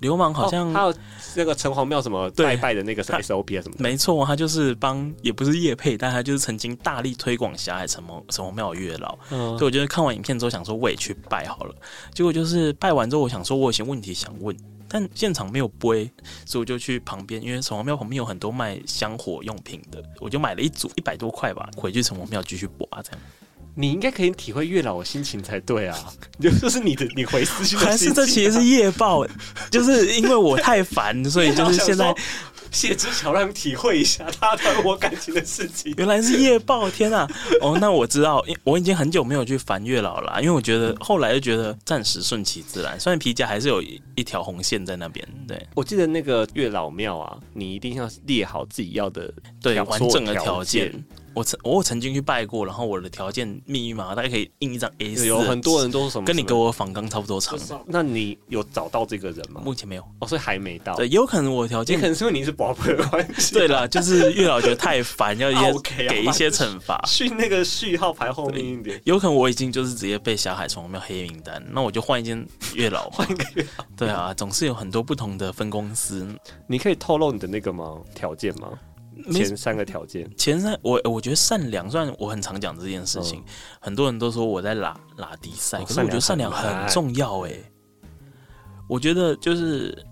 [0.00, 0.94] 流氓好像还有
[1.34, 11.74] 那个城隍庙什么拜拜的那个 SOP 啊什么，没错，他就是帮也不是叶配，但他就是曾经大力推广霞海城隍城隍庙月老，嗯所以我觉得看完影片之后想说我也去拜好了，
[12.14, 14.56] 结果就是拜完之后，我想说我有些问题想问。
[14.88, 16.10] 但现场没有杯，
[16.46, 23.20] 所以我就去旁边，因为城隍庙旁边有很多卖香火用品的，我就买了一组一百多块吧，回去城隍庙继续拔这样。
[23.74, 25.96] 你应该可以体会月老的心情才对啊！
[26.40, 29.24] 就 就是你的你回私讯，还是这其实是夜报，
[29.70, 32.12] 就是因为我太烦，所以就是现在。
[32.70, 37.28] 谢之桥让你体会一下他谈我感情的事情，原来是夜报，天啊！
[37.60, 45.26] 哦，那我知道，因我已经很久没有去烦月老了，因为我觉得后来就觉得暂时顺其自然，虽然皮夹还是有一一条红线在那边。
[45.46, 50.92] 对，我记得那个月老庙啊，你一定要列好自己要的对完整的条件。
[51.34, 55.26] 我曾我曾经去拜过，然后我的条件密密麻麻，大概可以印一张 A 四。
[55.26, 57.58] 有很多人都是什么，跟你给我仿纲差不多长。
[57.86, 59.60] 那你有找到这个人吗？
[59.64, 60.94] 目前没有，哦，所以还没到。
[60.96, 63.54] 对，有可能我条件，也可能是因为你是宝贝的关系。
[63.54, 65.50] 对啦，就是月老觉得太烦，要
[65.80, 69.00] 给一些惩罚， 序那个序号排后面一点。
[69.04, 73.84] 有可能我已经就是直接被小海城隍庙黑名单，那我就换一间月老， 换一个月老。
[73.96, 76.26] 对啊，总是有很多不同的分公司。
[76.66, 77.96] 你可以透露你的那个吗？
[78.14, 78.68] 条件吗？
[79.32, 83.44] 前三个条件，前三我我觉得善良，虽然我很常讲这件事情，嗯、
[83.80, 87.52] 很多人都说我在拉拉低赛，可是我觉得善良很重要哎。
[88.88, 90.06] 我觉得就是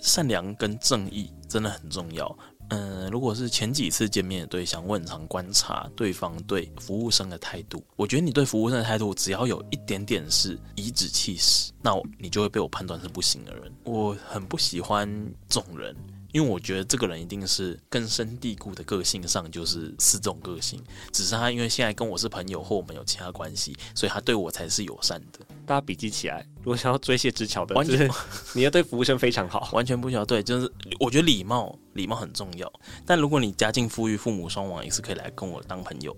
[0.00, 2.38] 善良跟正义真的很重要。
[2.68, 7.84] 嗯，如果是前几次见面的对象，我很常观察对方对服务生的态度。
[7.96, 13.70] 我觉得你对服务生的态度，只要有一点点是颐指气使，那你就会被我判断是不行的人。
[13.84, 15.06] 我很不喜欢
[15.48, 15.94] 这种人。
[16.32, 25.40] 因为我觉得这个人一定是根深蒂固的个性上就是四种个性，只是他因为现在跟我是朋友或我们有其他关系，所以他对我才是友善的。
[25.66, 28.10] 大家笔记起来，如果想要追谢之桥的，完全
[28.54, 30.24] 你要对服务生非常好，完全不需要。
[30.24, 32.72] 对，就是我觉得礼貌礼貌很重要。
[33.04, 36.16] 但如果你家境富裕，父母双亡，也是可以来跟我当朋友，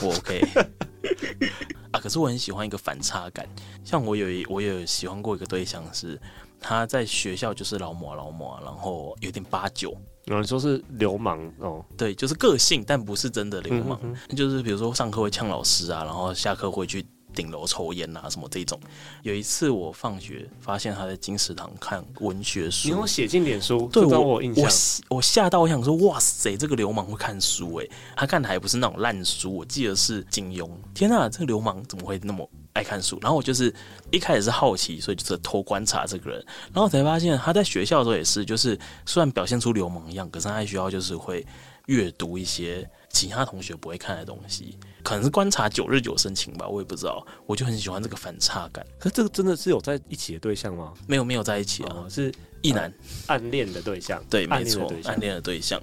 [0.00, 0.40] 我 OK
[1.90, 1.98] 啊。
[2.00, 3.48] 可是我很喜欢一个反差感，
[3.84, 6.20] 像我有一我有喜欢过一个对象是。
[6.60, 9.96] 他在学校就是老模老模，然后有点八九，
[10.26, 17.02] 有人说是流氓哦，对，就是个性，但不是真的流氓，嗯、哼哼就是比如说上课会呛老师啊，然后下课会去
[17.34, 18.78] 顶顶楼抽烟啊，什么这种。
[19.22, 23.88] 有一次我放学发现他在金石堂看文学书，你有写进脸书？
[23.90, 24.64] 对，我我印象，
[25.08, 27.86] 我我吓到，我想说，哇塞，这个流氓会看书哎！
[28.16, 30.68] 他看的还不是那种烂书，我记得是金庸。
[30.92, 33.18] 天啊，这个流氓怎么会那么爱看书？
[33.20, 33.74] 然后我就是
[34.10, 41.44] 一开始是好奇，所以就是偷观察这个人，然后才发现他在学校的时候也是，就是虽然表现出流氓一样，可是他在学校就是会
[41.86, 44.78] 阅读一些其他同学不会看的东西。
[45.02, 47.26] 可能是观察久日久生情吧，我也不知道。
[47.46, 48.86] 我就很喜欢这个反差感。
[48.98, 50.92] 可是这个真的是有在一起的对象吗？
[51.06, 52.92] 没有，没有在一起啊，哦、是异男、
[53.26, 54.22] 呃、暗恋的对象。
[54.28, 55.80] 对，没错，暗恋的对象。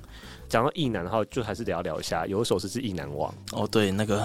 [0.47, 2.25] 讲到异男的话，就还是聊聊一下。
[2.27, 3.29] 有一首诗是《意难忘》。
[3.51, 4.23] 哦，对，那个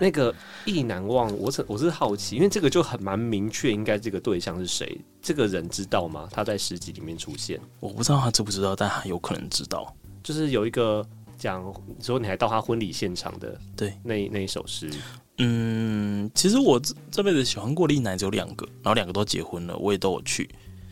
[0.00, 0.32] 那个
[0.64, 4.98] 《意难忘》，我是我是好奇，因为这个就很蛮明确，应该这个对象是谁？
[5.22, 6.28] 这个人知道吗？
[6.30, 7.60] 他在诗集里面出现。
[7.80, 9.94] 我不知道他知不知道，但他有可能知道。
[10.22, 11.06] 就是有一个。
[11.38, 11.62] 讲
[12.00, 14.90] 说你还到他婚礼现场的，对，那那一首诗，
[15.36, 20.48] 嗯，其实我这这辈子喜欢过的异男只有两个，然后两个都结婚了，我也都有去，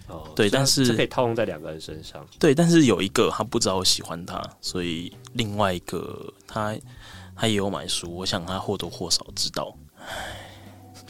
[0.06, 6.76] 哦，对，但是可以套用在两个人身上，对，但是有一个他不知道我喜欢他，所以另外一个他
[7.36, 10.40] 他也有买书，我想他或多或少知道，唉。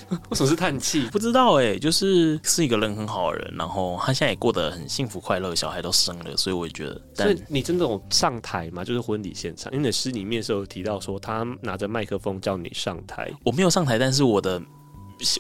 [0.29, 1.09] 为什么是叹气？
[1.11, 7.01] 不知道哎、欸，就是是一个人很好的人，然后他现在也过得很幸福快乐，小孩都生了，所以我也觉得。
[7.17, 8.85] 但所以你真的有上台吗？
[8.85, 13.33] 就是婚礼现场，因为诗里面是有提到说他拿着麦克风叫你上台。
[13.45, 14.61] 我没有上台，但是我的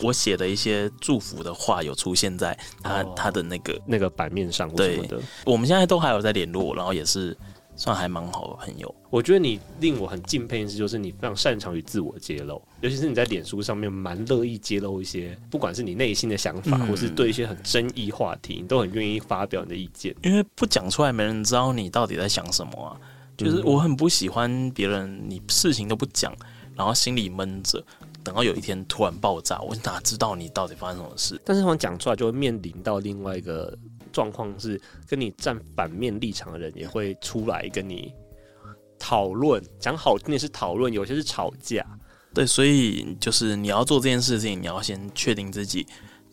[0.02, 4.74] 我写的一些祝福的话有出现在他、哦、他的那个那个版面上。
[4.74, 7.36] 对的，我们现在都还有在联络，然后也是。
[7.76, 20.14] 算还蛮好的朋友，我觉得你令我很敬佩的是，就是你非常擅长于自我揭露，尤其是你在脸书上面蛮乐意揭露一些，不管是你内心的想法，嗯、或是对一些很争议话题，你都很愿意发表你的意见。
[20.22, 22.96] 因为不讲出来，没人知道你到底在想什么啊。
[23.36, 26.32] 就是我很不喜欢别人，你事情都不讲，
[26.76, 27.84] 然后心里闷着，
[28.22, 31.40] 等到有一天突然爆炸，我哪知道你到底发生什么事？
[31.44, 33.76] 但是讲出来，就会面临到另外一个。
[34.14, 38.14] 状况是跟你站反面立场的人也会出来跟你
[38.98, 41.84] 讨论，讲好听的是讨论，有些是吵架。
[42.32, 45.86] 对，所以就是你要做这件事情，你要先确定自己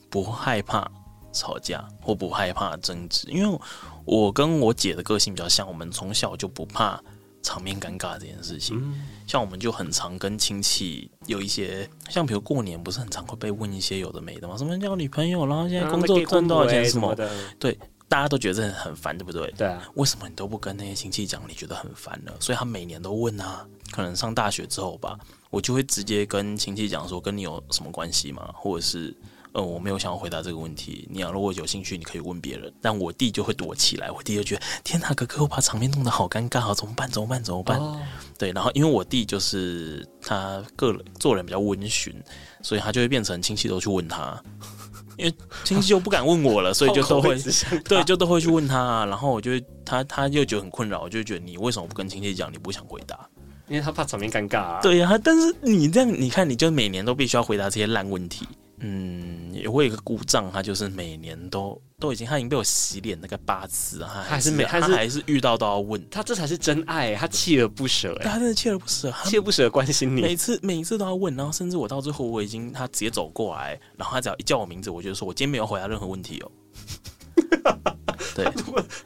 [0.10, 0.90] 不害怕
[1.34, 3.28] 吵架或不害怕争执。
[3.30, 3.60] 因为
[4.06, 7.02] 我跟我姐的个性比较像，我们从小就不怕
[7.42, 8.78] 场面尴尬这件事情。
[8.82, 14.58] 嗯、像我们就很常跟亲戚有一些，像比如过年不是很常会被问一些有的没的吗？
[14.58, 17.30] 什么交女朋友，然后现在工作赚多少钱什么的。
[17.60, 17.78] 对，
[18.08, 19.52] 大家都觉得这很烦，对不对？
[19.58, 19.90] 对啊。
[19.96, 21.42] 为什么你都不跟那些亲戚讲？
[21.48, 22.32] 你觉得很烦呢？
[22.40, 23.66] 所以他每年都问啊。
[23.92, 25.20] 可能上大学之后吧，
[25.50, 28.50] 我就会直接跟亲戚讲说，跟你有什么关系吗？
[28.56, 29.14] 或者是。
[29.54, 31.08] 呃，我没有想要回答这个问题。
[31.12, 32.72] 你要如果有兴趣，你可以问别人。
[32.82, 37.10] 但我弟就会躲起来，我弟就觉得天哪，哥哥，我把场面弄得好尴尬啊，怎么办？
[37.10, 37.44] 怎么办？
[37.44, 37.78] 怎么办？
[37.78, 38.00] 哦、
[38.38, 42.16] 对，然后因为我弟就是他个人做人比较温驯，
[42.62, 44.42] 所以他就会变成亲戚都去问他，
[45.18, 45.34] 因为
[45.66, 47.38] 亲戚就不敢问我了，所以就都会
[47.84, 49.06] 对，就都会去问他。
[49.08, 49.52] 然后我就
[49.84, 52.52] 他他就觉得很困扰，我就觉得你为什么不跟亲戚讲？
[52.54, 53.20] 你不想回答？
[53.68, 54.80] 因为他怕场面尴尬啊。
[54.82, 58.48] 对呀、啊，但是你这样，你看，你就每年都必须要回答这些烂问题。
[58.84, 76.52] 嗯，也会有一个故障，他就是每年都都已经，他已经被我洗脸那个八次，他还是每，他还是遇到都要问，他这才是真爱，他锲而不舍，哎，他真的锲而不舍，锲而不舍关心你，每次每一次都要问，然后甚至我到最后我已经他直接走过来，然后他只要一叫我名字，我就说我今天没有回答任何问题哦。
[78.36, 78.46] 对，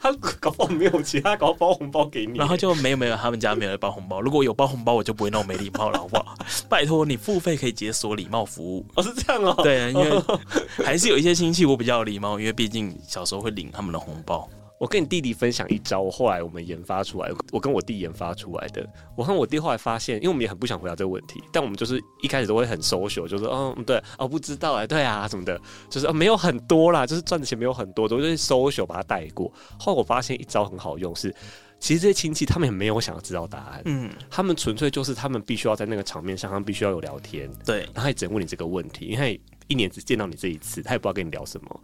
[0.00, 4.20] 他搞不好没有钱，他搞包红包给你，然后就没有没有，他们家没有人包红包。
[4.20, 6.36] 如果有包红包，我就不会那么没礼貌了，好不好？
[6.68, 9.54] 拜托你付费可以解锁礼貌服务，哦，是这样哦。
[9.62, 10.22] 对，因为
[10.84, 14.48] 还是有一些亲戚我比较有礼貌，因为毕竟小时候会领他们的红包。
[14.78, 18.86] 我跟你弟弟分享一招，我后来我们研发出来，我跟我弟研发出来的。
[19.16, 25.58] 我和我弟后来发现，因为我们也很不想回答这个问题，但我们就是一开始都会很 social，就是嗯对哦不知道哎对啊什么的，
[25.88, 29.50] 就是、哦、没有很多啦，就是赚的钱没有很多，都是 social 把它带过。
[29.78, 31.34] 后来我发现一招很好用是，
[31.80, 41.80] 其实这些亲戚他们也没有想要知道答案，嗯，他们纯粹就是他们必须要在那个场面上，他们必须要有聊天，对，然后他也只问你这个问题，因为一年只见到你这一次，他也不知道跟你聊什么。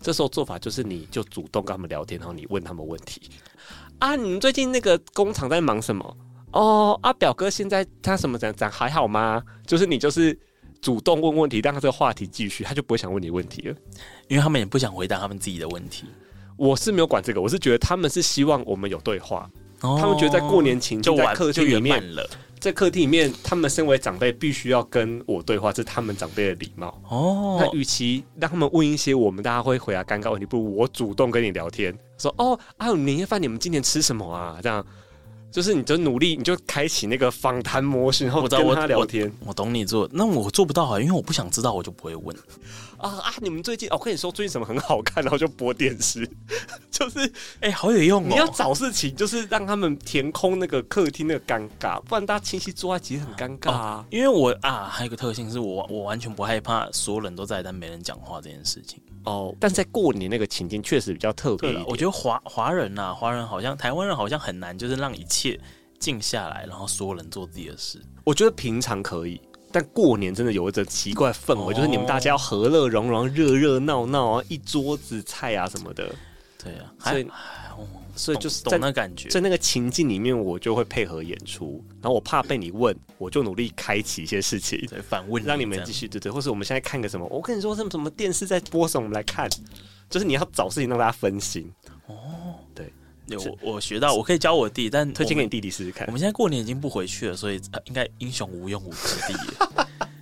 [0.00, 3.22] 这时候做法就是，你就主动跟他们聊天，然后你问他们问题。
[3.98, 6.16] 啊，你们最近那个工厂在忙什么？
[6.52, 9.42] 哦，啊，表哥现在他什么怎样还好吗？
[9.66, 10.38] 就是你就是
[10.80, 13.74] 主动问问题，让他这个话题继续，他就不会想问你问题了，
[14.28, 16.06] 因为他们也不想回答他们自己的问题。
[16.56, 22.28] 我是没有管这个，我是觉得他们是希望我们有对话，哦、他们觉得在过年前就在客厅里面了。
[22.58, 27.00] 在客厅里面，他们身为长辈，必须要跟我对话，这是他们长辈的礼貌。
[27.08, 34.84] 哦，那与其让他们问一些我们大家会回答尴尬问题，不如我主动跟你聊天，说：“哦，啊，年夜饭你们今年吃什么啊？”这样，
[35.50, 39.26] 就是你就努力，你就开启那个访谈模式，然后跟他聊天。
[39.40, 42.34] 我，我，我懂你做，那我做不到啊，因为我不想知道，我就不会问。
[42.98, 43.34] 啊啊！
[43.40, 46.28] 你们最近，我跟你说最近什么很好看，然后就播电视，
[46.90, 47.20] 就是
[47.60, 48.26] 哎、欸，好有用哦！
[48.28, 53.78] 你要找事情，就是让他们填空那个客厅那个尴尬，不然大家清晰坐在其实很尴尬啊。
[53.96, 59.54] 哦、因为我啊，还有一个特性是我我完全不害怕所有人都在但没人讲话这件事情哦。
[59.60, 61.72] 但在过年那个情境确实比较特别。
[61.72, 65.60] 对，我觉得华华人呐、啊，华人好像台湾人好像很难，就是让一切
[65.98, 68.00] 静下来，然后所有人做自己的事。
[68.24, 69.40] 我觉得平常可以。
[69.76, 76.10] 但过年真的有一种奇怪氛围，就是你们大家要和乐融融、热热闹闹啊，一桌子菜啊什么的。
[76.56, 77.26] 对啊，所以
[78.16, 81.84] 所以就是在那感觉，在那个情境里面，我就会配合演出。
[82.00, 86.32] 然后我怕被你问，我就努力开启一些事情，对，反问，让你们继续对对。
[86.32, 89.46] 或是我们现在看个什么，我跟你说什么什么电视在播什么，我们来看。
[90.08, 91.70] 就是你要找事情让大家分心。
[92.06, 92.45] 哦，对。
[93.34, 96.06] 我我学到，我可以教我弟，但推荐给你弟弟试试看。
[96.06, 99.38] 我们现在过年已经不回去了，所以应该英雄无用武之地。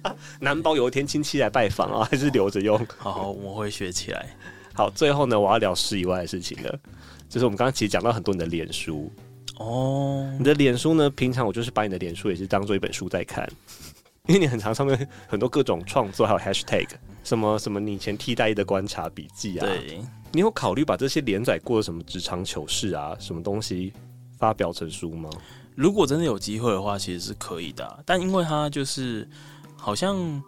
[0.40, 2.78] 难保有一天亲戚来拜访啊，还是留着用。
[2.96, 4.34] 好，好，我会学起来。
[4.72, 6.78] 好，最后呢，我要聊诗以外的事情了。
[7.28, 9.10] 就是我们刚刚其实讲到很多你的脸书
[9.56, 13.48] 哦，你的脸书呢，平常我就是把你的脸书也是当做一本书在看，
[14.26, 16.86] 因为你很常上面 很多各种创作，还有 hashtag
[17.22, 19.66] 什么什么你以前替代役的观察笔记啊。
[19.66, 20.00] 对。
[20.34, 23.92] 你有考虑把这些连载过的什么职场糗事啊，什么东西
[24.36, 25.30] 发表成书吗？
[25.76, 28.02] 如果真的有机会的话，其实是可以的。
[28.04, 29.28] 但因为它就是
[29.76, 30.42] 好像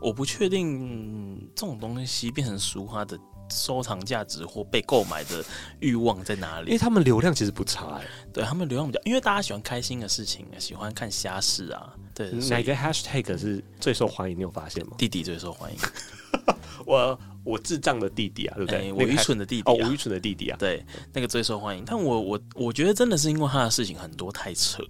[0.00, 3.18] 我不确定这种东西变成书，它的
[3.50, 5.44] 收藏价值或被购买的
[5.80, 6.66] 欲望在哪里？
[6.66, 11.92] 因为他们流量其实不差哎、欸，对他们流量比较，因为大家喜欢开心的事情，喜欢看瞎事啊。
[12.14, 14.38] 对，哪个 hashtag 是最受欢迎？
[14.38, 14.92] 你有发现吗？
[14.96, 15.78] 弟弟最受欢迎。
[16.86, 18.80] 我我智障的弟弟啊，对不对？
[18.82, 21.84] 欸、我愚蠢的弟弟、啊、哦，我愚蠢的弟弟啊，对，那个最受欢迎。
[21.86, 24.82] 但我我我觉得真的是因为他的事情很多太扯，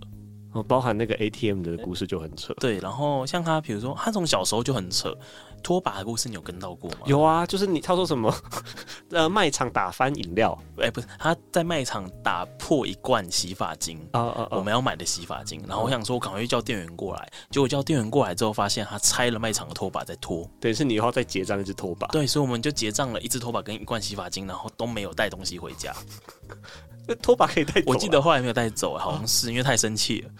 [0.52, 2.52] 哦，包含那个 ATM 的故事就很扯。
[2.54, 5.16] 对，然后像他，比如说他从小时候就很扯。
[5.62, 6.96] 拖把的故事你有跟到过吗？
[7.06, 8.34] 有啊，就是你他说什么，
[9.10, 25.94] 呃，卖场打翻饮料，哎、欸，不是，他在卖场打破一罐洗发精啊啊，我们要买的洗发精，然后我想说，我赶快去叫店员过来，结果叫店员过来之后，发现他拆了卖场的拖把在拖，等于，是你以后再结账一只拖把，对，所以我们就结账了一只拖把跟一罐洗发精，然后都没有带东西回家。
[27.06, 27.82] 那拖把可以带走？
[27.86, 30.30] 我记得后来没有带走，好像是因为太生气了。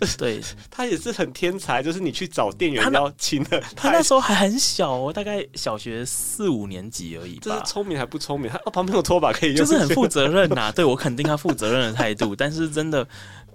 [0.00, 0.40] 就 是对
[0.70, 7.40] 他也是很天才，就是你去找店员要亲的， 他那时候还很小哦，大概小学四五年级而已吧。
[7.42, 8.50] 这是聪明还不聪明？
[8.50, 10.72] 他哦，旁边有拖把可以用，就是很负责任呐。
[10.74, 13.06] 对，我肯定他负责任的态度，但是真的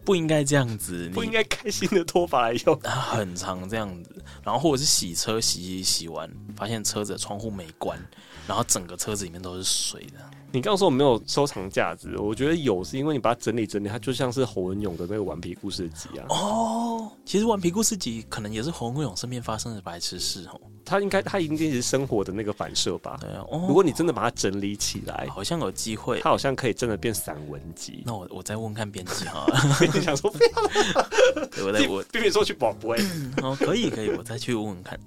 [0.06, 2.80] 不应该这样子，不应该开心的拖把来用。
[2.84, 8.00] 他很常这样子，然后或者是洗车洗洗洗完，发现车子的窗户没关，
[8.48, 10.20] 然后整个车子里面都是水的。
[10.54, 16.26] 你刚刚说我没有收藏价值，我觉得有，是因为你把它整理整理，它就像是侯文勇的那个顽皮故事集啊。
[16.30, 20.60] 哦，其实顽皮故事集可能也是侯文勇身边发生的白痴事哦。
[20.84, 23.18] 他应该他应该是生活的那个反射吧？
[23.22, 23.46] 对啊。
[23.50, 28.04] 哦，如果你真的把它整理起来，好像有机会，它好像可以真的变散文集。
[28.06, 29.46] 那我我再问看编辑哈。
[29.94, 31.48] 你想说不要？
[31.48, 32.94] 对，我再我并没说去保播。
[33.42, 35.00] 哦，可以可以，我再去问问看。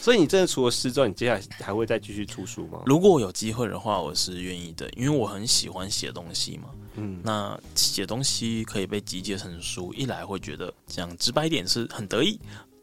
[0.00, 2.82] 所以你真的除了诗之外，你接下来还会再继续出书吗？
[2.86, 6.70] 如果我有机会的话，我是愿意的，因为我很喜欢写东西嘛。
[6.96, 12.38] 嗯，那写东西可以被集结成书，一来会觉得讲直白一点是很得意，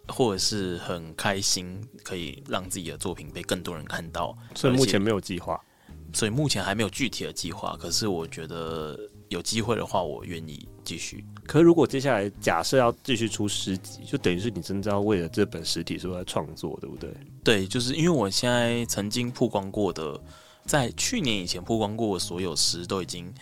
[0.08, 4.38] 或者是很开心，可以让自己的作品被更多人看到。
[4.55, 5.60] 所以目前没有计划，
[6.14, 7.76] 所以目前还没有具体的计划。
[7.80, 8.97] 可是我觉得
[9.30, 11.26] 有机会的话，我愿意继续。
[11.48, 17.10] 可如果接下来假设要继续出诗集，就等于是你真的要为了这本实体书来创作，对不对？
[17.43, 20.22] 对，就是因为我现在曾经曝光过的，
[20.66, 23.34] 在去年以前曝光过的所有诗，都已经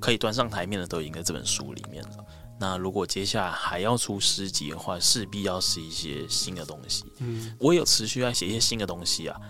[0.00, 2.24] 可以端上台面的，都已经在这本书里面了。
[2.58, 7.04] 那如果接下来还要出诗集的话，势必要是一些新的东西。
[7.18, 9.40] 嗯，我有持续在写一些新的东西啊。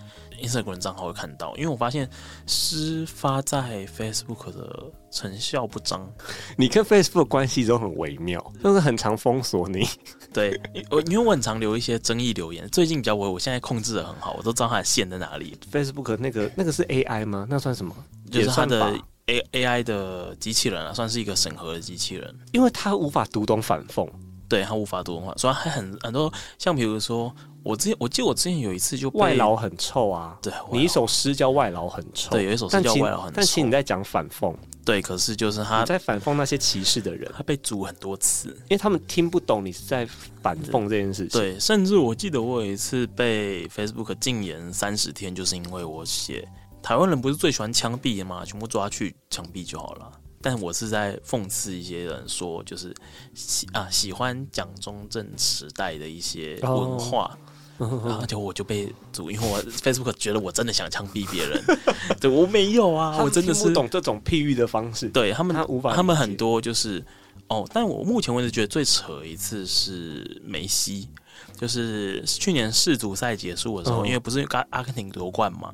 [0.41, 2.09] Instagram 账号会看到，因为我发现
[2.45, 6.07] 诗发在 Facebook 的成效不彰。
[6.57, 9.87] 你跟 Facebook 关系都很微妙，就是很常封锁你。
[10.33, 10.59] 对，
[10.89, 15.57] 我因为我很常留一些争议留言，最近比较微，我现在控制的很好，我都知道它的线在哪里。
[15.71, 17.45] Facebook 那个那个是 AI 吗？
[17.49, 17.95] 那算什么？
[18.31, 24.07] 就是它的 A AI 的机器人啊，算是一个审核的机器人，因为它无法读懂反讽。
[24.47, 27.33] 对，他无法多文化，所以还很很多，像比如说。
[27.65, 34.53] 我之前我记得我之前有一次就外劳很臭啊，对，你一首诗叫外劳很臭，对，有一首诗叫外劳很臭，但其实你在讲反讽，
[34.85, 40.07] 对，可是就是他在反讽那些歧视的人，他被煮很多次，因为他们听不懂你是在
[40.43, 46.47] 反讽这件事情，对，甚至我记得我有一次被 Facebook 禁言三十天，就是因为我写
[46.83, 48.45] 台湾人不是最喜欢枪毙的吗？
[48.45, 50.11] 全部抓去枪毙就好了。
[50.45, 52.93] 但我是在讽刺一些人说，就是
[53.33, 57.35] 喜啊喜欢蒋中正时代的一些文化。
[57.77, 58.01] 哦。
[58.05, 61.61] 然后就我就被阻，因为我 Facebook 觉得我真的想枪毙别人，
[62.21, 65.09] 对我没有啊，我真的是不懂这种譬喻的方式。
[65.09, 67.03] 对他们，他无法，他们很多就是
[67.47, 71.09] 哦，但我目前为止觉得最扯一次是梅西，
[71.57, 75.73] 就是去年世足赛结束的时候，嗯、因为不是阿阿根廷夺冠嘛，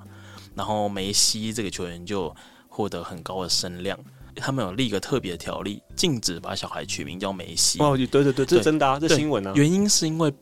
[0.55, 2.35] 然后梅西这个球员就
[2.67, 3.99] 获得很高的声量，
[4.35, 7.79] 他们有立一个特别的条例，禁止把小孩取名叫梅西。
[7.79, 10.33] 哦，对对对，这是真的啊，这新闻啊，原因是因为。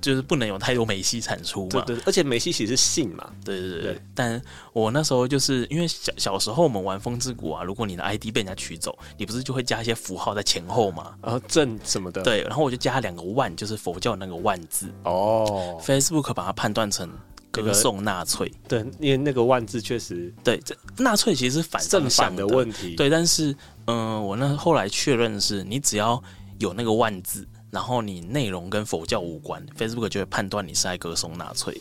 [0.00, 3.82] 就是不能有太多梅西产出嘛，对，对，而且梅西其实是姓嘛，对对对。
[3.82, 4.42] 对但
[4.72, 15.78] 我那时候就是因为小小时候我们玩风之谷啊，如果你的 ID 被人家取走，你不是就会加一些符号在前后嘛，然后正什么的，对，然后我就加两个万，就是佛教那个万字哦。
[15.84, 17.06] Facebook 把它判断成
[17.50, 23.50] 歌颂纳粹，对，因为那个万字确实对，这纳粹其实是反正反的问题，对，但是
[23.86, 26.22] 嗯、呃，我那后来确认是你只要
[26.58, 27.46] 有那个万字。
[27.72, 31.72] 然后你内容跟佛教无关，Facebook 就会判断你是在歌颂纳粹。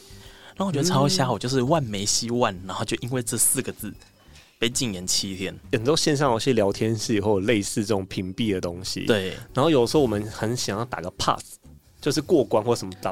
[0.49, 3.91] 然后我觉得超瞎，嗯、我就是万梅西万，然后就因为这四个字
[4.59, 5.51] 被禁言七天。
[5.71, 9.29] 很多线上游戏聊天室以后类似这种屏蔽的东西，对。
[9.51, 11.57] 然后有时候我们很想要打个 pass，
[11.99, 13.11] 就是过关或什么打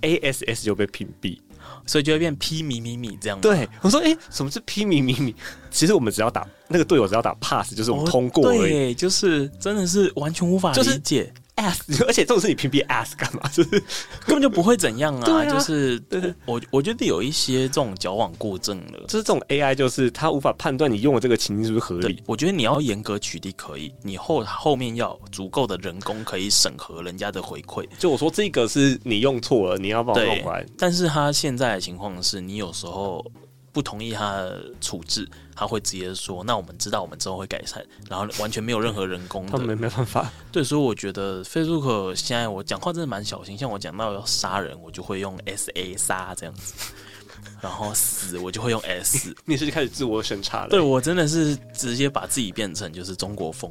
[0.00, 1.38] pass，ASS 就被屏蔽。
[1.86, 3.40] 所以就会变 P 米米米这样。
[3.40, 5.34] 对，我说，哎、欸，什么是 P 米米米？
[5.70, 8.58] 其实我们只要打那个队友，只要打 pass，就是我们通过而已。
[8.58, 11.32] 哦、对，就是真的是完全无法理解。
[12.06, 13.48] 而且这种事你屏蔽 ask 干嘛？
[13.52, 15.44] 就是根本就不会怎样啊！
[15.44, 19.00] 就是对对，我我觉得有一些这种矫枉过正了。
[19.08, 22.22] 就是这种 AI，就是它无法判断你用的这个情境是不是合理。
[22.26, 27.86] 我觉得你要严格取缔可以，你后后面要足够的人工可以审核人家的回馈。
[27.98, 30.66] 就我说这个是你用错了，你要帮我弄回来。
[30.78, 33.24] 但是他现在的情况是你有时候。
[33.72, 35.24] 不同意他的处置，
[35.60, 40.32] 他会直接说：“那我们知道，我们之后会改善。”然后完全没有任何人工的，他们没办法。
[40.50, 46.72] 对，所以我觉得 Facebook 现在我讲话真的蛮小心，像我讲到要杀人，我就会用 S A 杀这样子，
[47.60, 49.36] 然后死我就会用 S。
[49.44, 50.70] 你是开始自我审查了？
[50.70, 53.70] 对，我真的是直接把自己变成就是中国风，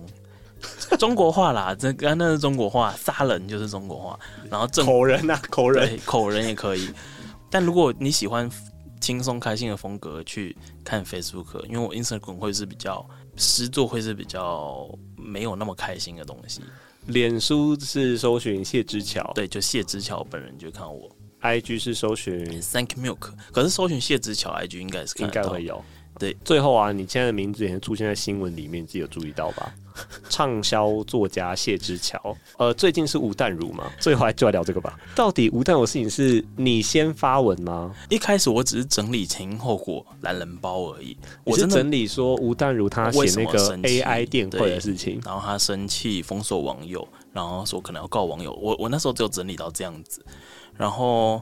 [0.99, 6.87] 中国话啦，这刚刚那是中国话，杀人就是中国话，然后正口人啊，口人，口人也可以。
[7.49, 8.47] 但如果你喜欢。
[8.99, 16.61] 轻松开心的风格去看 Facebook，因为我 Instagram 会是比较诗作，会是比较没有那么开心的东西。
[17.07, 21.09] 脸书是搜寻谢之桥，对，就谢之桥本人就看我。
[21.41, 25.81] IG 是搜寻 Thank Milk，可是搜寻谢之桥 IG 应该是应该会有。
[26.19, 29.73] 对，最后啊，你现在的名字也出现在新闻里面，自己有注意到吧？
[30.29, 33.91] 畅销作家谢之桥，呃，最近是吴淡如嘛？
[33.99, 34.97] 最后来就来聊这个吧。
[35.15, 37.93] 到底吴淡如的事情是你先发文吗？
[38.09, 41.15] 一开始我只是整理前因后果、懒人包而已。
[41.43, 48.53] 我是整理说吴淡如他写那个 AI 电会的事情，然后他生气封锁网友，然后说可能要告网友。
[48.61, 50.23] 我我那时候只有整理到这样子，
[50.75, 51.41] 然后。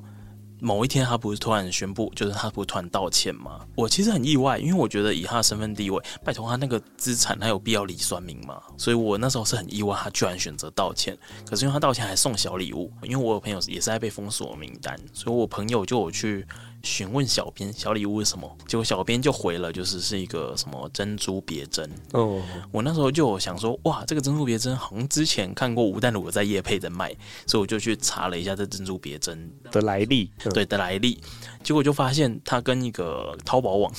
[0.60, 3.60] 某一天，他不是突然宣布，就是他不是突然道歉吗？
[3.76, 8.62] 我其实很意外，因为我觉得以他的身份地位，拜托他那个资产，他有必要理算明吗？
[8.78, 11.18] 所以我那时候是很意外，他居然选择道歉。
[11.46, 16.46] 可是因为他道歉还送小礼物，因为我有朋友也是在被封锁名单，所以我朋友就有去。
[16.84, 18.58] 询问小编小礼物是什么？
[18.68, 21.90] 结果小编就回了，就是是一个什么珍珠别针。
[22.14, 22.42] 哦，oh.
[22.72, 27.14] 我那时候就想说，哇，这个珍珠别针好像之前看过吴淡如在夜配在卖，
[27.46, 31.20] 所以我就去查了一下这珍珠别针的来历，对的来历。
[31.64, 33.92] 结果就发现它跟一个淘宝网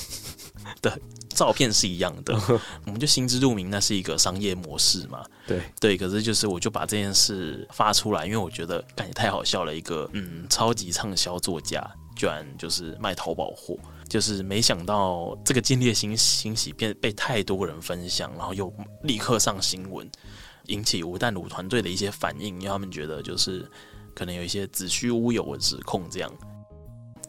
[0.81, 0.99] 的
[1.29, 2.33] 照片是一样的，
[2.85, 5.23] 我们就心知肚明，那是一个商业模式嘛。
[5.45, 11.79] 对对，可是就是我就把这件事发出来，因为我觉得感觉太好笑了，一个嗯超级畅销作家。
[12.19, 13.77] 居然就是卖淘宝货，
[14.09, 18.69] 就是没想到这个建立欣欣喜变被太多人分享，然后又
[19.01, 20.05] 立刻上新闻，
[20.65, 23.65] 引起吴淡鲁团队的一些反应，因为他们觉得就是
[24.13, 26.29] 可能有一些子虚乌有的指控这样。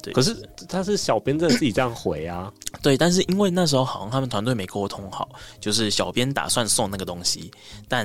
[0.02, 0.34] 对，可是
[0.68, 2.52] 他是小编真的自己这样回啊？
[2.82, 5.28] 对，但是因为那时候好像他们团队没沟通好，
[5.60, 7.48] 就是小编打算送那个东西，
[7.88, 8.04] 但。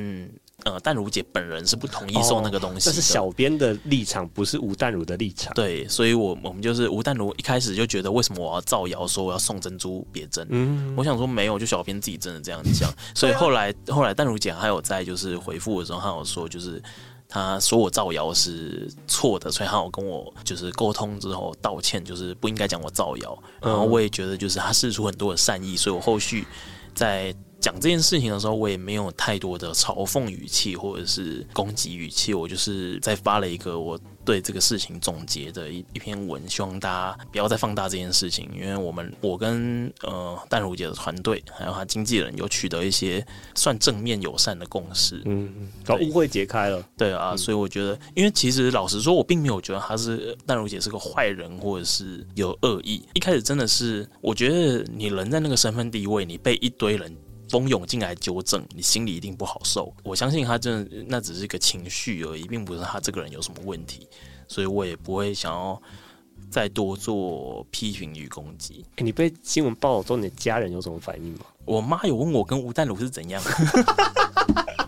[0.64, 5.54] 呃，淡如姐本人是不同意送那个东西，但是小编的立场不是吴淡如的立场。
[5.54, 10.48] 对，所以我我们就是吴淡如一开始就觉得，为什么我要造谣说我要送珍珠别针？
[10.50, 12.90] 嗯，我想说没有，就小编自己真的这样讲。
[13.14, 16.82] 所以后来后来淡如姐还有在就是回复的时候，她有说就是
[17.28, 23.38] 她说我造谣是错的，所以她有跟我就是沟通之后道歉，就是不应该讲我造谣。
[23.62, 26.48] 然后我也觉得就是她试出很多的善意，所以我后续
[26.96, 27.36] 在。
[27.66, 43.26] 讲这件事情的时候，我也没有太多的嘲讽语气或者是攻击语气，我就是在发了一个我对这个事情总结的一一篇文，希望大家不要再放大这件事情，因为我们我跟呃淡如姐的团队还有她经纪人有取得一些
[43.56, 45.52] 算正面友善的共识，嗯，
[45.88, 57.12] 把误会解开了，对啊，嗯、所以我觉得，因为其实老实说，我并没有觉得她是淡如姐是个坏人或者是有恶意，一开始真的是我觉得你人在那个身份地位，你被一堆人。
[57.50, 59.94] 蜂拥进来纠正，你心里一定不好受。
[60.04, 64.08] 我相信他真的那只是一个情绪而已，并不是他这个人有什么问题，
[64.48, 65.82] 所以我也不会想要
[66.50, 68.86] 再多做批评与攻击。
[68.96, 71.46] 欸，你被新闻报道之后，你的家人有什么反应吗？
[71.66, 73.42] 我妈有问我跟吴淡如是怎样。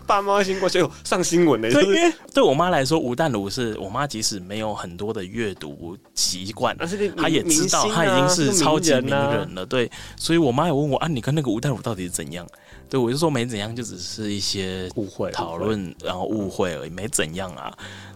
[0.08, 6.74] 爸妈新过就上新闻的，对，对我妈来说，吴淡如是我妈，即使没有很多的阅读习惯，
[7.14, 9.66] 她也知道她已经是超级名人了。
[9.66, 12.46] 对，所以我妈也问我啊，你跟那个吴淡如到底是怎样？
[12.88, 17.70] 对，我就说没怎样，就只是一些误会讨论，然后误会而已，没怎样啊。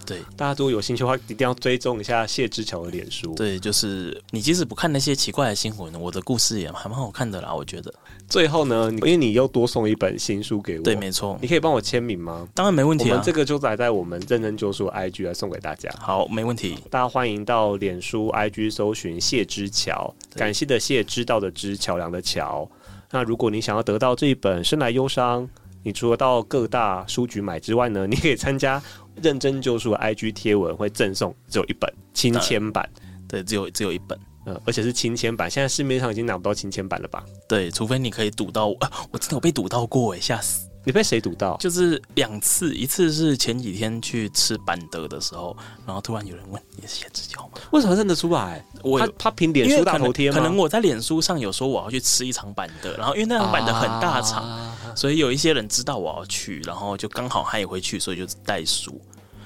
[0.05, 3.35] 对，大家如果有兴趣的话，一定要追踪一下谢之桥的脸书。
[3.35, 7.93] 对，就是你即使不看那些奇怪的新闻，我的故事也还蛮好看的啦，我觉得。
[8.28, 12.47] 最后呢，因为你又多送一本新书给我，对，没错，你可以帮我签名吗？
[12.55, 15.91] 当然没问题啊，我们这个就载在我们认真救赎 IG 来送给大家。
[15.99, 16.79] 好，没问题。
[16.89, 22.69] 大家欢迎到脸书 IG 搜寻谢之桥，感谢的谢，知道的知，桥梁的桥。
[23.11, 25.43] 那如果你想要得到这一本《生来忧伤》，
[25.83, 28.81] 你除了到各大书局买之外呢，你可以参加
[29.21, 32.89] 认真救赎 IG 贴文，会赠送只有一本亲签版，
[33.29, 35.51] 对，只有只有一本，嗯，而且是亲签版。
[35.51, 37.25] 现在市面上已经拿不到亲签版了吧？
[37.49, 40.69] 对，除非你可以赌到，啊， 我真的有被赌到过哎，吓死！
[40.85, 41.57] 你被谁堵到？
[41.59, 45.57] 就是两次，一次是前几天去吃板德的时候，
[45.87, 48.65] 然后突然有人问：“你是谢之乔吗？”为什么认得出来？
[48.83, 50.37] 我他他凭脸书大头贴吗？
[50.37, 59.01] 可能我在脸书上有说我要去吃一场板德，然后因为那场板德很大场，啊、所以有一些人知道我要去，然后就刚好他也会去，所以就带书。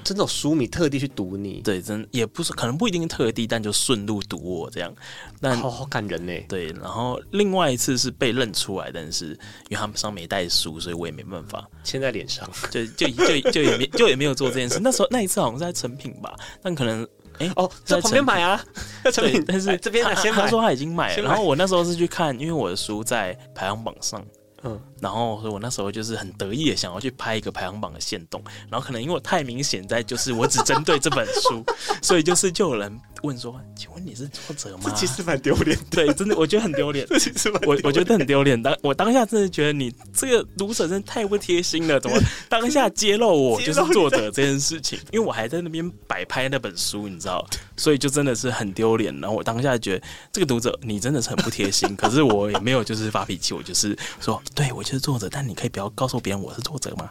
[0.07, 4.95] 真的有书迷特地去读你，对，真也不是，可能不一定特地，但就顺路读我这样。
[5.41, 6.33] 那好好感人呢。
[6.49, 9.31] 对，然后另外一次是被认出来，但是
[9.69, 14.79] 因为他们上没带书，所以我也没办法签在脸上，就就就就也没就也没有做这件事。
[14.81, 17.03] 那时候那一次好像是在成品吧，但可能
[17.39, 18.65] 哎、欸、哦在旁边买啊，
[19.03, 24.25] 在成品，但是这边先他说他已经买了，然后我那时候是去看，因为我的书在排行榜上。
[24.67, 31.65] 嗯，然后所以我那时候就是很得意的想要去拍一个排行榜的线动，然后可能因为我太明显在就是我只针对这本书，
[32.03, 34.85] 所以就是就有人问说，请问你是作者吗？
[34.87, 38.61] 这其实蛮丢脸，对，真的我觉得很丢脸，这其实蛮我我觉得很丢脸。
[38.61, 42.19] 当我当下真的觉得你这个读者真的太不贴心了，怎么
[42.49, 44.99] 当下揭露我就是作者这件事情？
[45.13, 49.15] 因为我还在那边摆拍那本书，你知道，所以就真的是很丢脸。
[49.21, 54.43] 然后我当下觉得这个读者你真的是很不贴心，可是我也没有就是发脾气，我就是说。
[54.57, 57.11] 对，我就是作者，但你可以不要告诉别人我是作者吗？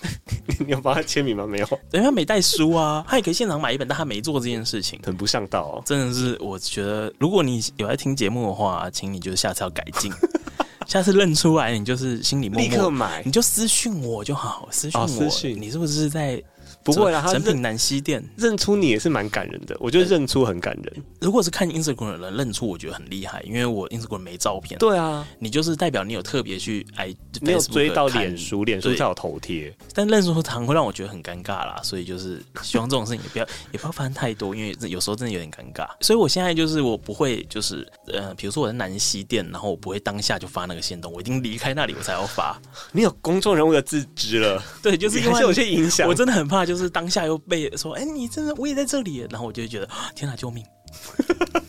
[0.58, 1.46] 你有帮他签名吗？
[1.46, 5.82] 没有，因为他没带书啊，他也可以现场买一本，但他没做这件事情，很不上道哦。
[5.84, 10.10] 真的是，我觉得如果你有在听节目的话，请你就是下次要改进，
[10.88, 16.42] 下次认出来你就是心里默默立刻买，你就私讯我就好，私讯我，哦、私讯你是不是在？
[16.92, 19.76] 不会啦，成品南西店认出你也是蛮感人的。
[19.80, 21.04] 我觉得认出很感人。
[21.20, 24.78] 如果是看 Instagram 的人认出，我觉得很厉害，因为我 Instagram 没照片。
[24.78, 29.74] 对啊，你就是代表你有特别去哎，没有追到脸书，脸书才有头贴。
[29.92, 35.88] 但认出常会让我觉得很尴尬啦，所以就是希望这种事情也不要也不要发生太多，因为有时候真的有点尴尬。
[36.00, 42.60] 所以我现在就是我不会就是呃，比如说我在南西店，然后我不会当下就发那个线动，我一定离开那里我才要发。
[42.92, 46.06] 你有公众人物的自知了， 对，就是因为有些影响。
[46.08, 47.70] 我真的很怕，就是当下又被。
[47.76, 50.64] 说，哎、欸，你真的我也在这里，然后我就觉得，天哪，救命！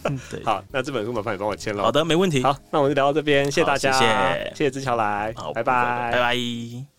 [0.03, 1.83] 嗯， 对，好，那这本书麻烦你帮我签了。
[1.83, 2.43] 好的，没问题。
[2.43, 6.96] 好，那我们就聊到这边，谢谢大家，谢谢，谢谢之乔来，好，拜拜，拜拜。